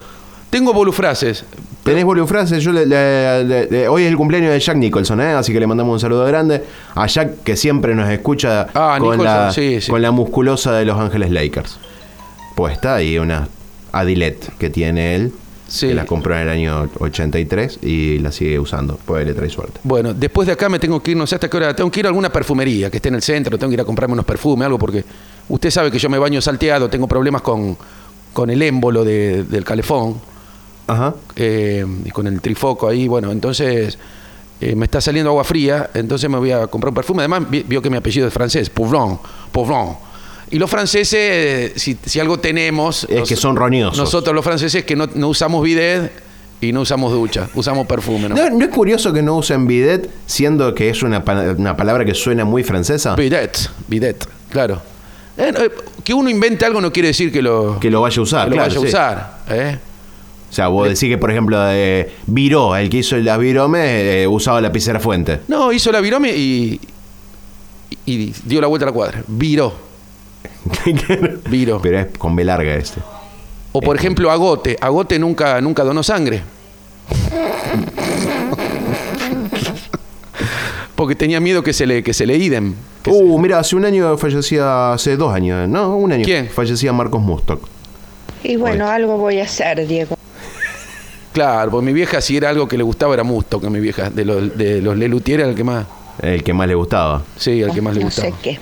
Tengo 0.50 0.72
bolufrases. 0.72 1.44
Tenés 1.84 2.04
bolufrases, 2.04 2.62
yo 2.62 2.72
le- 2.72 2.84
le- 2.84 3.44
le- 3.44 3.66
le- 3.70 3.88
hoy 3.88 4.02
es 4.02 4.08
el 4.10 4.16
cumpleaños 4.16 4.50
de 4.52 4.60
Jack 4.60 4.76
Nicholson, 4.76 5.20
¿eh? 5.20 5.32
así 5.32 5.52
que 5.52 5.60
le 5.60 5.66
mandamos 5.66 5.94
un 5.94 6.00
saludo 6.00 6.24
grande 6.26 6.62
a 6.94 7.06
Jack 7.06 7.42
que 7.42 7.56
siempre 7.56 7.94
nos 7.94 8.10
escucha 8.10 8.66
Ah, 8.74 8.96
con, 8.98 9.12
Nicholson, 9.12 9.24
la, 9.24 9.52
sí, 9.52 9.80
sí. 9.80 9.90
con 9.90 10.02
la 10.02 10.10
musculosa 10.10 10.72
de 10.74 10.84
Los 10.84 10.98
Ángeles 10.98 11.30
Lakers. 11.30 11.78
Puesta 12.54 13.02
y 13.02 13.18
una 13.18 13.48
Adilet 13.92 14.56
que 14.58 14.68
tiene 14.70 15.14
él, 15.14 15.32
Sí. 15.68 15.88
que 15.88 15.94
la 15.94 16.04
compró 16.04 16.34
en 16.34 16.42
el 16.42 16.48
año 16.48 16.88
83 16.98 17.78
y 17.82 18.18
la 18.18 18.30
sigue 18.32 18.58
usando, 18.58 18.98
pues 19.06 19.24
le 19.26 19.32
trae 19.34 19.48
suerte. 19.48 19.80
Bueno, 19.84 20.12
después 20.12 20.46
de 20.46 20.52
acá 20.52 20.68
me 20.68 20.78
tengo 20.80 21.00
que 21.02 21.12
ir, 21.12 21.16
no 21.16 21.26
sé 21.26 21.36
hasta 21.36 21.48
qué 21.48 21.56
hora, 21.56 21.74
tengo 21.74 21.90
que 21.90 22.00
ir 22.00 22.06
a 22.06 22.08
alguna 22.08 22.30
perfumería 22.30 22.90
que 22.90 22.96
esté 22.98 23.08
en 23.08 23.14
el 23.14 23.22
centro, 23.22 23.56
tengo 23.56 23.70
que 23.70 23.74
ir 23.74 23.80
a 23.80 23.84
comprarme 23.84 24.12
unos 24.14 24.26
perfumes, 24.26 24.66
algo, 24.66 24.78
porque 24.78 25.04
usted 25.48 25.70
sabe 25.70 25.90
que 25.90 25.98
yo 25.98 26.10
me 26.10 26.18
baño 26.18 26.40
salteado, 26.40 26.90
tengo 26.90 27.06
problemas 27.08 27.40
con, 27.42 27.76
con 28.32 28.50
el 28.50 28.60
émbolo 28.62 29.04
de- 29.04 29.44
del 29.44 29.64
calefón 29.64 30.16
Ajá. 30.90 31.14
eh, 31.36 31.84
y 32.04 32.10
con 32.10 32.26
el 32.26 32.40
trifoco 32.40 32.88
ahí, 32.88 33.06
bueno, 33.08 33.30
entonces 33.32 33.98
eh, 34.60 34.74
me 34.74 34.84
está 34.86 35.00
saliendo 35.00 35.30
agua 35.30 35.44
fría, 35.44 35.90
entonces 35.94 36.28
me 36.28 36.38
voy 36.38 36.50
a 36.52 36.66
comprar 36.66 36.90
un 36.90 36.94
perfume, 36.96 37.20
además 37.22 37.48
vi- 37.50 37.64
vio 37.66 37.80
que 37.80 37.88
mi 37.90 37.96
apellido 37.96 38.26
es 38.26 38.32
francés, 38.34 38.68
Pouvron, 38.70 39.18
Pouvron. 39.52 39.96
Y 40.50 40.58
los 40.58 40.68
franceses, 40.68 41.72
si, 41.80 41.96
si 42.04 42.18
algo 42.18 42.38
tenemos... 42.40 43.04
Es 43.08 43.28
que 43.28 43.36
son 43.36 43.54
roñosos. 43.54 43.96
Nosotros 43.98 44.34
los 44.34 44.44
franceses 44.44 44.84
que 44.84 44.96
no, 44.96 45.08
no 45.14 45.28
usamos 45.28 45.62
bidet 45.62 46.10
y 46.60 46.72
no 46.72 46.80
usamos 46.80 47.12
ducha, 47.12 47.48
usamos 47.54 47.86
perfume, 47.86 48.28
¿no? 48.28 48.34
¿No, 48.34 48.50
no 48.50 48.64
es 48.64 48.70
curioso 48.70 49.12
que 49.12 49.22
no 49.22 49.36
usen 49.36 49.66
bidet, 49.68 50.10
siendo 50.26 50.74
que 50.74 50.90
es 50.90 51.02
una, 51.04 51.22
una 51.56 51.76
palabra 51.76 52.04
que 52.04 52.14
suena 52.14 52.44
muy 52.44 52.64
francesa? 52.64 53.14
Bidet, 53.14 53.70
bidet, 53.86 54.26
claro. 54.50 54.82
Eh, 55.38 55.52
eh, 55.56 55.70
que 56.02 56.12
uno 56.12 56.28
invente 56.28 56.66
algo 56.66 56.80
no 56.80 56.92
quiere 56.92 57.08
decir 57.08 57.32
que 57.32 57.40
lo, 57.40 57.78
Que 57.80 57.88
lo 57.88 58.00
vaya 58.02 58.18
a 58.18 58.22
usar, 58.22 58.44
que 58.44 58.50
lo 58.50 58.56
claro, 58.56 58.68
vaya 58.68 58.78
a 58.78 58.82
sí. 58.82 58.88
usar. 58.88 59.38
¿eh? 59.48 59.78
O 60.50 60.52
sea, 60.52 60.66
vos 60.66 60.88
decís 60.88 61.08
que, 61.08 61.16
por 61.16 61.30
ejemplo, 61.30 61.56
eh, 61.70 62.12
Viró, 62.26 62.74
el 62.74 62.90
que 62.90 62.98
hizo 62.98 63.16
las 63.18 63.38
viromes, 63.38 63.86
eh, 63.86 64.26
usaba 64.26 64.60
lapicera 64.60 64.98
fuente. 64.98 65.40
No, 65.46 65.72
hizo 65.72 65.92
la 65.92 66.00
virome 66.00 66.30
y, 66.36 66.80
y 68.04 68.32
dio 68.44 68.60
la 68.60 68.66
vuelta 68.66 68.84
a 68.84 68.88
la 68.88 68.92
cuadra. 68.92 69.22
Viró. 69.28 69.72
Viró. 71.50 71.80
Pero 71.80 72.00
es 72.00 72.06
con 72.18 72.34
B 72.34 72.44
larga 72.44 72.74
este. 72.74 73.00
O 73.72 73.80
por 73.80 73.96
ejemplo, 73.96 74.30
Agote. 74.30 74.76
Agote 74.80 75.18
nunca, 75.20 75.60
nunca 75.60 75.84
donó 75.84 76.02
sangre. 76.02 76.42
Porque 80.96 81.14
tenía 81.14 81.40
miedo 81.40 81.62
que 81.62 81.72
se 81.72 81.86
le, 81.86 82.02
que 82.02 82.12
se 82.12 82.26
le 82.26 82.36
idem. 82.36 82.74
Que 83.02 83.10
Uh, 83.10 83.38
mira, 83.38 83.58
hace 83.58 83.76
un 83.76 83.84
año 83.84 84.18
fallecía, 84.18 84.92
hace 84.92 85.16
dos 85.16 85.32
años, 85.32 85.68
no, 85.68 85.96
un 85.96 86.12
año. 86.12 86.24
¿Quién? 86.24 86.48
Fallecía 86.48 86.92
Marcos 86.92 87.22
Mustock. 87.22 87.66
Y 88.42 88.56
bueno, 88.56 88.86
algo 88.88 89.16
voy 89.16 89.38
a 89.40 89.44
hacer, 89.44 89.86
Diego. 89.86 90.16
Claro, 91.32 91.70
porque 91.70 91.86
mi 91.86 91.92
vieja, 91.92 92.20
si 92.20 92.36
era 92.36 92.48
algo 92.48 92.66
que 92.66 92.76
le 92.76 92.82
gustaba, 92.82 93.14
era 93.14 93.22
Musto, 93.22 93.60
que 93.60 93.70
mi 93.70 93.78
vieja. 93.80 94.10
De 94.10 94.24
los, 94.24 94.56
de 94.56 94.82
los 94.82 94.96
Lelutier 94.96 95.40
era 95.40 95.48
el 95.48 95.54
que 95.54 95.64
más. 95.64 95.86
El 96.20 96.42
que 96.42 96.52
más 96.52 96.66
le 96.66 96.74
gustaba. 96.74 97.22
Sí, 97.36 97.62
el 97.62 97.72
que 97.72 97.80
más 97.80 97.94
le 97.94 98.00
No 98.00 98.06
gustaba. 98.06 98.28
sé 98.28 98.34
qué. 98.42 98.58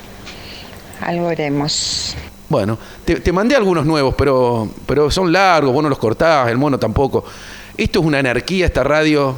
Algo 1.00 1.28
haremos. 1.28 2.14
Bueno, 2.48 2.78
te, 3.04 3.16
te 3.20 3.32
mandé 3.32 3.56
algunos 3.56 3.84
nuevos, 3.86 4.14
pero, 4.16 4.68
pero 4.86 5.10
son 5.10 5.32
largos, 5.32 5.72
vos 5.72 5.82
no 5.82 5.88
los 5.88 5.98
cortás, 5.98 6.48
el 6.48 6.56
mono 6.58 6.78
tampoco. 6.78 7.24
Esto 7.76 8.00
es 8.00 8.06
una 8.06 8.18
anarquía, 8.18 8.66
esta 8.66 8.82
radio. 8.84 9.34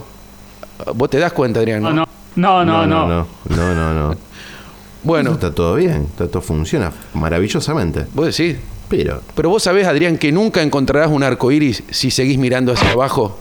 Vos 0.94 1.10
te 1.10 1.18
das 1.18 1.32
cuenta, 1.32 1.60
Adrián. 1.60 1.82
No, 1.82 1.92
no, 1.92 2.06
no, 2.37 2.64
no, 2.64 2.87
no. 2.87 3.06
no, 3.06 3.26
no, 3.49 3.75
no, 3.75 3.94
no. 4.10 4.16
Bueno, 5.02 5.32
Está 5.32 5.52
todo 5.52 5.75
bien, 5.76 6.06
está 6.10 6.28
todo 6.28 6.42
funciona 6.42 6.92
maravillosamente. 7.14 8.06
vos 8.14 8.26
decís. 8.37 8.56
Pero, 8.90 9.23
Pero 9.35 9.49
vos 9.49 9.62
sabés, 9.62 9.87
Adrián, 9.87 10.18
que 10.18 10.32
nunca 10.32 10.61
encontrarás 10.62 11.09
un 11.11 11.23
arco 11.23 11.50
iris 11.50 11.82
si 11.90 12.11
seguís 12.11 12.37
mirando 12.38 12.73
hacia 12.73 12.90
abajo. 12.90 13.38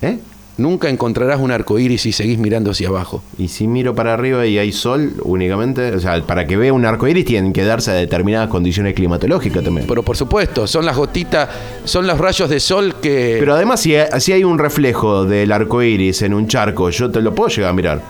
¿eh? 0.00 0.18
Nunca 0.56 0.88
encontrarás 0.88 1.40
un 1.40 1.50
arco 1.50 1.80
iris 1.80 2.02
si 2.02 2.12
seguís 2.12 2.38
mirando 2.38 2.70
hacia 2.70 2.86
abajo. 2.88 3.24
Y 3.38 3.48
si 3.48 3.66
miro 3.66 3.92
para 3.92 4.14
arriba 4.14 4.46
y 4.46 4.56
hay 4.56 4.70
sol 4.70 5.14
únicamente, 5.24 5.90
o 5.96 5.98
sea, 5.98 6.22
para 6.22 6.46
que 6.46 6.56
vea 6.56 6.72
un 6.72 6.86
arco 6.86 7.08
iris 7.08 7.24
tienen 7.24 7.52
que 7.52 7.64
darse 7.64 7.90
a 7.90 7.94
determinadas 7.94 8.48
condiciones 8.48 8.94
climatológicas 8.94 9.64
también. 9.64 9.88
Pero 9.88 10.04
por 10.04 10.16
supuesto, 10.16 10.68
son 10.68 10.86
las 10.86 10.96
gotitas, 10.96 11.48
son 11.84 12.06
los 12.06 12.16
rayos 12.16 12.48
de 12.48 12.60
sol 12.60 12.94
que. 13.02 13.38
Pero 13.40 13.52
además, 13.54 13.80
si, 13.80 13.94
si 14.20 14.30
hay 14.32 14.44
un 14.44 14.58
reflejo 14.60 15.24
del 15.24 15.50
arco 15.50 15.82
iris 15.82 16.22
en 16.22 16.32
un 16.32 16.46
charco, 16.46 16.88
yo 16.90 17.10
te 17.10 17.20
lo 17.20 17.34
puedo 17.34 17.48
llegar 17.48 17.70
a 17.70 17.74
mirar. 17.74 18.00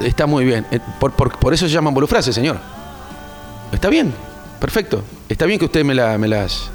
Está 0.00 0.26
muy 0.26 0.44
bien. 0.44 0.66
Eh, 0.70 0.80
Por, 1.00 1.12
por- 1.12 1.38
por 1.38 1.54
eso 1.54 1.66
se 1.66 1.72
llaman 1.72 1.94
bolufrases, 1.94 2.34
señor. 2.34 2.58
Está 3.72 3.88
bien, 3.88 4.12
perfecto. 4.60 5.02
Está 5.28 5.46
bien 5.46 5.58
que 5.58 5.64
usted 5.66 5.84
me, 5.84 5.94
la, 5.94 6.16
me 6.18 6.28
las. 6.28 6.70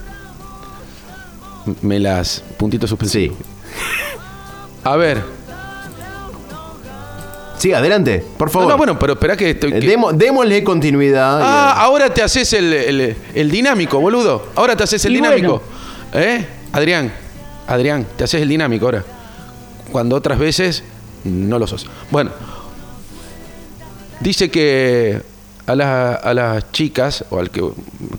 Me 1.82 2.00
las. 2.00 2.44
Puntitos 2.58 2.90
suspensivos. 2.90 3.38
Sí. 3.38 3.44
A 4.84 4.96
ver. 4.96 5.22
Sí, 7.58 7.74
adelante, 7.74 8.26
por 8.38 8.50
favor. 8.50 8.70
no, 8.70 8.78
bueno, 8.78 8.98
pero 8.98 9.14
espera 9.14 9.36
que 9.36 9.50
estoy. 9.50 9.74
Eh, 9.74 9.80
que- 9.82 9.88
demo- 9.88 10.14
démosle 10.14 10.64
continuidad. 10.64 11.42
Ah, 11.42 11.74
ahora 11.82 12.14
te 12.14 12.22
haces 12.24 12.54
el, 12.54 12.72
el- 12.72 13.18
el 13.36 13.52
dinámico, 13.52 14.00
boludo. 14.00 14.48
Ahora 14.56 14.78
te 14.78 14.84
haces 14.84 15.04
el 15.04 15.12
Y 15.12 15.16
dinámico. 15.16 15.62
¿Eh? 16.14 16.46
Adrián, 16.72 17.12
Adrián, 17.68 18.08
te 18.16 18.24
haces 18.24 18.42
el 18.42 18.48
dinámico 18.48 18.86
ahora. 18.86 19.04
Cuando 19.92 20.16
otras 20.16 20.40
veces 20.40 20.84
no 21.26 21.60
lo 21.60 21.68
sos. 21.68 21.86
Bueno, 22.12 22.32
dice 24.22 24.50
que 24.50 25.22
a, 25.70 25.76
la- 25.76 26.14
a 26.16 26.34
las 26.34 26.72
chicas, 26.72 27.24
o 27.30 27.40
al 27.40 27.50
que, 27.50 27.62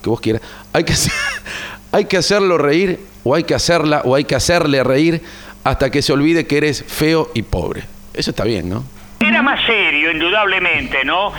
que 0.03 0.09
vos 0.09 0.21
quieras, 0.21 0.43
hay 0.73 0.85
que, 0.85 0.93
hacer- 0.93 1.13
hay 1.93 2.05
que 2.07 2.17
hacerlo 2.17 2.59
reír, 2.59 2.99
o 3.25 3.35
hay 3.35 3.45
que 3.45 3.55
hacerla, 3.55 4.03
o 4.05 4.15
hay 4.15 4.25
que 4.25 4.35
hacerle 4.35 4.83
reír 4.85 5.21
hasta 5.65 5.91
que 5.91 6.01
se 6.03 6.13
olvide 6.13 6.47
que 6.47 6.57
eres 6.59 6.85
feo 6.87 7.31
y 7.35 7.43
pobre. 7.43 7.85
Eso 8.15 8.31
está 8.31 8.45
bien, 8.45 8.69
¿no? 8.69 8.85
Era 9.21 9.43
más 9.43 9.61
serio, 9.67 10.11
indudablemente, 10.11 11.05
¿no? 11.05 11.33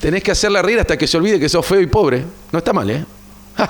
Tenés 0.00 0.22
que 0.22 0.32
hacerla 0.32 0.60
reír 0.62 0.80
hasta 0.80 0.96
que 0.98 1.06
se 1.06 1.16
olvide 1.16 1.40
que 1.40 1.48
sos 1.48 1.64
feo 1.64 1.80
y 1.80 1.86
pobre. 1.86 2.24
No 2.52 2.58
está 2.58 2.72
mal, 2.72 2.90
¿eh? 2.90 3.04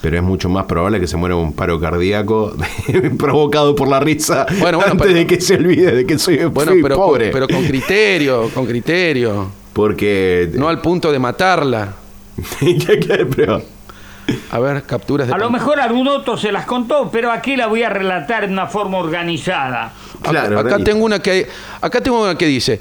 Pero 0.00 0.16
es 0.16 0.22
mucho 0.22 0.48
más 0.48 0.64
probable 0.66 1.00
que 1.00 1.06
se 1.06 1.16
muera 1.16 1.34
un 1.36 1.52
paro 1.52 1.80
cardíaco 1.80 2.54
provocado 3.18 3.74
por 3.74 3.88
la 3.88 3.98
risa 4.00 4.46
Bueno, 4.58 4.78
bueno, 4.78 4.92
antes 4.92 5.06
pero- 5.08 5.18
de 5.18 5.26
que 5.26 5.40
se 5.40 5.54
olvide 5.54 5.92
de 5.92 6.06
que 6.06 6.18
soy 6.18 6.36
Bueno, 6.44 6.72
feo 6.72 6.78
y 6.78 6.82
pero, 6.82 6.96
pobre. 6.96 7.30
pero 7.30 7.48
con 7.48 7.64
criterio, 7.64 8.48
con 8.54 8.66
criterio. 8.66 9.50
Porque... 9.72 10.50
No 10.54 10.68
al 10.68 10.80
punto 10.80 11.10
de 11.12 11.18
matarla. 11.18 11.92
Pero- 13.36 13.62
A 14.52 14.58
ver, 14.58 14.82
capturas 14.84 15.26
de 15.28 15.34
A 15.34 15.38
lo 15.38 15.50
mejor 15.50 15.80
algún 15.80 16.06
otro 16.08 16.36
se 16.36 16.52
las 16.52 16.64
contó, 16.64 17.10
pero 17.10 17.32
aquí 17.32 17.56
la 17.56 17.66
voy 17.66 17.82
a 17.82 17.88
relatar 17.88 18.46
de 18.46 18.52
una 18.52 18.66
forma 18.66 18.98
organizada. 18.98 19.92
Claro, 20.22 20.58
acá 20.60 20.76
Rey. 20.76 20.84
tengo 20.84 21.04
una 21.04 21.18
que 21.20 21.48
acá 21.80 22.00
tengo 22.00 22.22
una 22.22 22.36
que 22.36 22.46
dice 22.46 22.80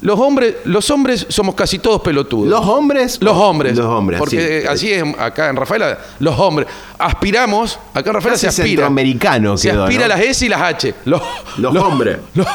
los 0.00 0.18
hombres 0.18 0.56
los 0.64 0.90
hombres 0.90 1.26
somos 1.28 1.54
casi 1.54 1.78
todos 1.78 2.00
pelotudos. 2.02 2.48
¿Los 2.48 2.66
hombres? 2.66 3.18
Los 3.20 3.36
hombres. 3.36 3.76
Los 3.76 3.86
hombres, 3.86 4.18
Porque 4.18 4.62
sí. 4.62 4.66
así 4.66 4.92
es 4.92 5.04
acá 5.18 5.48
en 5.50 5.54
Rafaela, 5.56 5.96
los 6.18 6.36
hombres. 6.40 6.66
Aspiramos, 6.98 7.78
acá 7.94 8.10
en 8.10 8.14
Rafaela 8.14 8.34
Casi 8.34 8.40
se 8.40 8.48
aspira. 8.48 8.66
centroamericano 8.68 9.56
Se 9.56 9.70
quedó, 9.70 9.84
aspira 9.84 10.02
¿no? 10.02 10.08
las 10.08 10.20
S 10.20 10.44
y 10.44 10.48
las 10.48 10.60
H. 10.62 10.94
Los, 11.04 11.22
Los 11.58 11.76
hombres. 11.76 12.18
Los, 12.34 12.46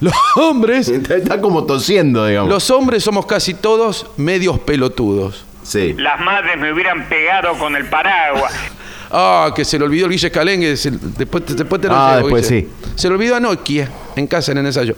los 0.00 0.14
hombres. 0.36 0.88
Está, 0.88 1.16
está 1.16 1.40
como 1.40 1.64
tosiendo, 1.64 2.26
digamos. 2.26 2.50
Los 2.50 2.70
hombres 2.70 3.02
somos 3.04 3.26
casi 3.26 3.54
todos 3.54 4.06
medios 4.16 4.58
pelotudos. 4.60 5.44
Sí. 5.62 5.94
Las 5.98 6.20
madres 6.20 6.58
me 6.58 6.72
hubieran 6.72 7.08
pegado 7.08 7.54
con 7.58 7.76
el 7.76 7.86
paraguas. 7.88 8.52
Ah, 9.08 9.52
que 9.54 9.64
se 9.64 9.78
le 9.78 9.84
olvidó 9.84 10.06
el 10.06 10.12
Guille 10.12 10.32
Calengue. 10.32 10.76
se- 10.76 10.90
después, 10.90 11.44
después 11.46 11.80
te 11.80 11.86
lo 11.86 11.94
Ah, 11.94 12.16
llevo, 12.16 12.26
después 12.26 12.50
Guille. 12.50 12.68
Se 12.96 13.08
le 13.08 13.14
olvidó 13.14 13.36
a 13.36 13.40
Nokia 13.40 13.88
en 14.16 14.26
casa 14.26 14.50
en 14.50 14.58
el 14.58 14.66
ensayo. 14.66 14.96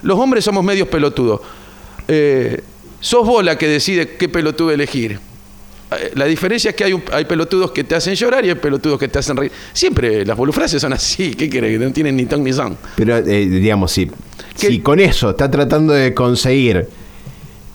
Los 0.00 0.18
hombres 0.18 0.42
somos 0.46 0.64
medios 0.64 0.88
pelotudos. 0.88 1.42
Eh, 2.08 2.64
sos 3.00 3.26
vos 3.26 3.44
la 3.44 3.58
que 3.58 3.68
decide 3.68 4.16
qué 4.16 4.30
pelotudo 4.30 4.70
elegir. 4.70 5.20
Eh, 5.92 6.12
La 6.14 6.24
diferencia 6.26 6.70
es 6.70 6.76
que 6.76 6.84
hay, 6.84 6.92
un- 6.92 7.02
hay 7.12 7.24
pelotudos 7.24 7.70
que 7.72 7.84
te 7.84 7.94
hacen 7.94 8.14
llorar 8.14 8.44
y 8.44 8.48
hay 8.50 8.54
pelotudos 8.54 8.98
que 8.98 9.08
te 9.08 9.18
hacen 9.18 9.36
reír. 9.36 9.50
Siempre 9.72 10.24
las 10.24 10.36
bolufrases 10.36 10.80
son 10.80 10.92
así. 10.92 11.34
¿Qué? 11.34 11.48
Que 11.50 11.60
no 11.78 11.90
tienen 11.92 12.16
ni 12.16 12.26
ton 12.26 12.42
ni 12.44 12.52
son. 12.52 12.76
Pero, 12.96 13.16
eh, 13.18 13.46
digamos, 13.46 13.90
si, 13.92 14.06
¿Qué? 14.58 14.68
si 14.68 14.80
con 14.80 15.00
eso 15.00 15.30
está 15.30 15.50
tratando 15.50 15.92
de 15.92 16.14
conseguir 16.14 16.88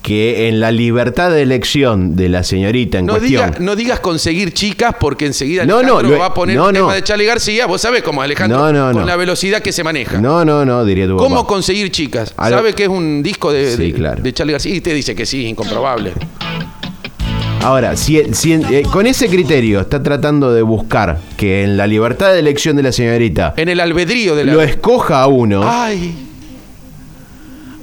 que 0.02 0.48
en 0.48 0.60
la 0.60 0.72
libertad 0.72 1.32
de 1.32 1.42
elección 1.42 2.16
de 2.16 2.30
la 2.30 2.44
señorita 2.44 3.00
en 3.00 3.08
No, 3.08 3.14
cuestión... 3.18 3.50
diga- 3.54 3.60
no 3.60 3.76
digas 3.76 4.00
conseguir 4.02 4.54
chicas 4.54 4.94
porque 5.00 5.26
enseguida 5.26 5.66
No, 5.66 5.82
no, 5.82 6.00
lo- 6.00 6.20
va 6.20 6.28
a 6.28 6.34
poner 6.36 6.56
no, 6.58 6.70
el 6.70 6.76
tema 6.76 6.94
de 6.94 7.02
Charlie 7.04 7.26
García. 7.26 7.66
Vos 7.66 7.82
sabés 7.82 8.04
cómo 8.04 8.22
Alejandro, 8.22 8.60
No, 8.60 8.72
no, 8.72 8.94
con 8.94 9.08
la 9.08 9.16
velocidad 9.16 9.64
que 9.64 9.72
se 9.72 9.84
maneja. 9.84 10.22
No, 10.22 10.46
no, 10.46 10.64
no, 10.64 10.86
diría 10.86 11.08
tu 11.08 11.18
¿Cómo 11.18 11.38
papá. 11.38 11.48
conseguir 11.48 11.90
chicas? 11.90 12.36
A 12.38 12.52
lo- 12.52 12.58
¿Sabe 12.58 12.74
que 12.74 12.84
es 12.84 12.90
un 12.90 13.24
disco 13.24 13.52
de, 13.52 13.76
Sí, 13.76 13.92
de- 13.92 13.94
claro. 13.94 14.22
de 14.22 14.32
Charlie 14.32 14.52
García? 14.54 14.76
Y 14.76 14.82
te 14.82 14.94
dice 14.94 15.16
que 15.16 15.26
sí, 15.26 15.48
incomprobable. 15.48 16.14
Ahora, 17.66 17.96
si, 17.98 18.22
si, 18.36 18.54
eh, 18.54 18.84
con 18.92 19.08
ese 19.08 19.28
criterio 19.28 19.82
está 19.82 20.02
tratando 20.04 20.54
de 20.54 20.62
buscar 20.62 21.20
que 21.36 21.64
en 21.64 21.78
la 21.78 21.88
libertad 21.88 22.32
de 22.32 22.38
elección 22.40 22.76
de 22.76 22.84
la 22.84 22.92
señorita 22.92 23.56
En 23.58 23.70
el 23.70 23.80
albedrío 23.80 24.36
de 24.36 24.46
la. 24.46 24.54
lo 24.54 24.62
escoja 24.62 25.22
a 25.24 25.28
uno, 25.28 25.62
Ay. 25.68 26.16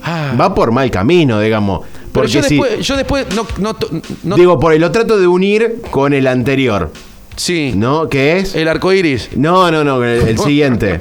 Ah. 0.05 0.35
va 0.41 0.55
por 0.55 0.71
mal 0.71 0.89
camino, 0.91 1.41
digamos. 1.41 1.81
Pero 1.83 2.13
Porque 2.13 2.29
yo 2.31 2.43
si, 2.45 2.57
después, 2.61 2.87
yo 2.87 2.97
después 2.97 3.27
no, 3.35 3.45
no, 3.59 3.75
to- 3.75 3.89
no- 4.23 4.37
digo, 4.37 4.61
por 4.61 4.79
lo 4.79 4.91
trato 4.93 5.19
de 5.19 5.27
unir 5.27 5.81
con 5.91 6.13
el 6.13 6.29
anterior, 6.29 6.93
sí, 7.35 7.73
¿no? 7.75 8.09
Que 8.09 8.39
es... 8.39 8.55
el 8.55 8.69
arco 8.69 8.93
iris. 8.93 9.31
No, 9.37 9.69
no, 9.73 9.83
no, 9.83 10.05
el, 10.05 10.29
el 10.29 10.39
siguiente. 10.39 11.01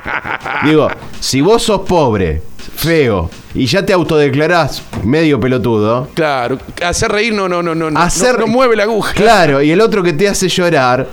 Digo, 0.64 0.88
si 1.20 1.40
vos 1.40 1.62
sos 1.62 1.82
pobre, 1.82 2.42
feo, 2.78 3.28
y 3.54 3.66
ya 3.66 3.84
te 3.84 3.92
autodeclarás 3.92 4.82
medio 5.02 5.40
pelotudo, 5.40 6.08
Claro, 6.14 6.58
hacer 6.86 7.10
reír 7.10 7.34
no, 7.34 7.48
no, 7.48 7.60
no, 7.62 7.74
no, 7.74 7.90
no- 7.90 7.98
Hacer- 8.00 8.38
no, 8.38 8.46
no 8.46 8.52
mueve 8.52 8.76
la 8.76 8.84
aguja. 8.84 9.12
claro, 9.14 9.60
y 9.60 9.70
el 9.72 9.80
otro 9.80 10.02
que 10.02 10.12
te 10.12 10.28
hace 10.28 10.48
llorar, 10.48 11.06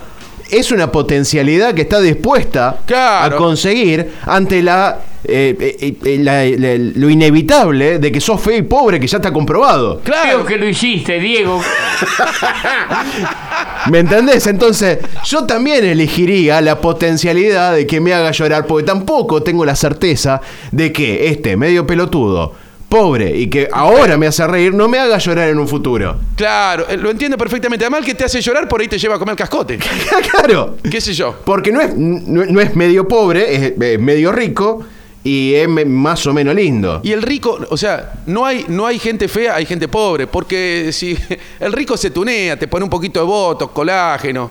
es 0.48 0.70
una 0.70 0.92
potencialidad 0.92 1.74
que 1.74 1.82
está 1.82 2.00
dispuesta 2.00 2.78
Claro. 2.86 3.34
a 3.34 3.38
conseguir 3.38 4.12
ante 4.26 4.62
la, 4.62 5.00
eh, 5.24 5.56
eh, 5.80 5.96
eh, 6.04 6.18
la- 6.20 6.44
la- 6.44 6.92
lo 6.94 7.10
inevitable 7.10 7.98
de 7.98 8.12
que 8.12 8.20
sos 8.20 8.40
feo 8.40 8.56
y 8.56 8.62
pobre, 8.62 9.00
que 9.00 9.08
ya 9.08 9.16
está 9.18 9.32
comprobado. 9.32 10.00
Claro, 10.04 10.22
Creo 10.22 10.46
que 10.46 10.56
lo 10.56 10.68
hiciste, 10.68 11.18
Diego. 11.18 11.60
¿Me 13.90 14.00
entendés? 14.00 14.46
Entonces, 14.46 14.98
yo 15.24 15.44
también 15.44 15.84
elegiría 15.84 16.60
la 16.60 16.80
potencialidad 16.80 17.74
de 17.74 17.86
que 17.86 18.00
me 18.00 18.12
haga 18.12 18.30
llorar, 18.32 18.66
porque 18.66 18.86
tampoco 18.86 19.42
tengo 19.42 19.64
la 19.64 19.76
certeza 19.76 20.40
de 20.72 20.92
que 20.92 21.28
este 21.28 21.56
medio 21.56 21.86
pelotudo, 21.86 22.54
pobre 22.88 23.36
y 23.36 23.48
que 23.48 23.68
ahora 23.72 24.16
me 24.16 24.26
hace 24.26 24.46
reír, 24.46 24.72
no 24.72 24.88
me 24.88 24.98
haga 24.98 25.18
llorar 25.18 25.48
en 25.48 25.58
un 25.58 25.68
futuro. 25.68 26.18
claro, 26.36 26.86
eh, 26.88 26.96
lo 26.96 27.10
entiendo 27.10 27.36
perfectamente. 27.36 27.84
Además, 27.84 28.00
el 28.00 28.06
que 28.06 28.14
te 28.14 28.24
hace 28.24 28.40
llorar 28.40 28.68
por 28.68 28.80
ahí 28.80 28.88
te 28.88 28.98
lleva 28.98 29.16
a 29.16 29.18
comer 29.18 29.36
cascote. 29.36 29.78
claro. 30.30 30.76
¿Qué 30.88 31.00
sé 31.00 31.12
yo? 31.12 31.36
Porque 31.44 31.72
no 31.72 31.80
es, 31.80 31.96
no, 31.96 32.44
no 32.44 32.60
es 32.60 32.74
medio 32.76 33.08
pobre, 33.08 33.54
es, 33.54 33.72
es 33.80 34.00
medio 34.00 34.32
rico 34.32 34.84
y 35.28 35.54
es 35.54 35.68
más 35.68 36.24
o 36.26 36.32
menos 36.32 36.54
lindo. 36.54 37.00
Y 37.02 37.12
el 37.12 37.20
rico, 37.22 37.58
o 37.68 37.76
sea, 37.76 38.12
no 38.26 38.46
hay, 38.46 38.64
no 38.68 38.86
hay 38.86 38.98
gente 38.98 39.26
fea, 39.28 39.56
hay 39.56 39.66
gente 39.66 39.88
pobre. 39.88 40.26
Porque 40.26 40.90
si 40.92 41.18
el 41.60 41.72
rico 41.72 41.96
se 41.96 42.10
tunea, 42.10 42.56
te 42.58 42.68
pone 42.68 42.84
un 42.84 42.90
poquito 42.90 43.18
de 43.20 43.26
votos, 43.26 43.70
colágeno, 43.72 44.50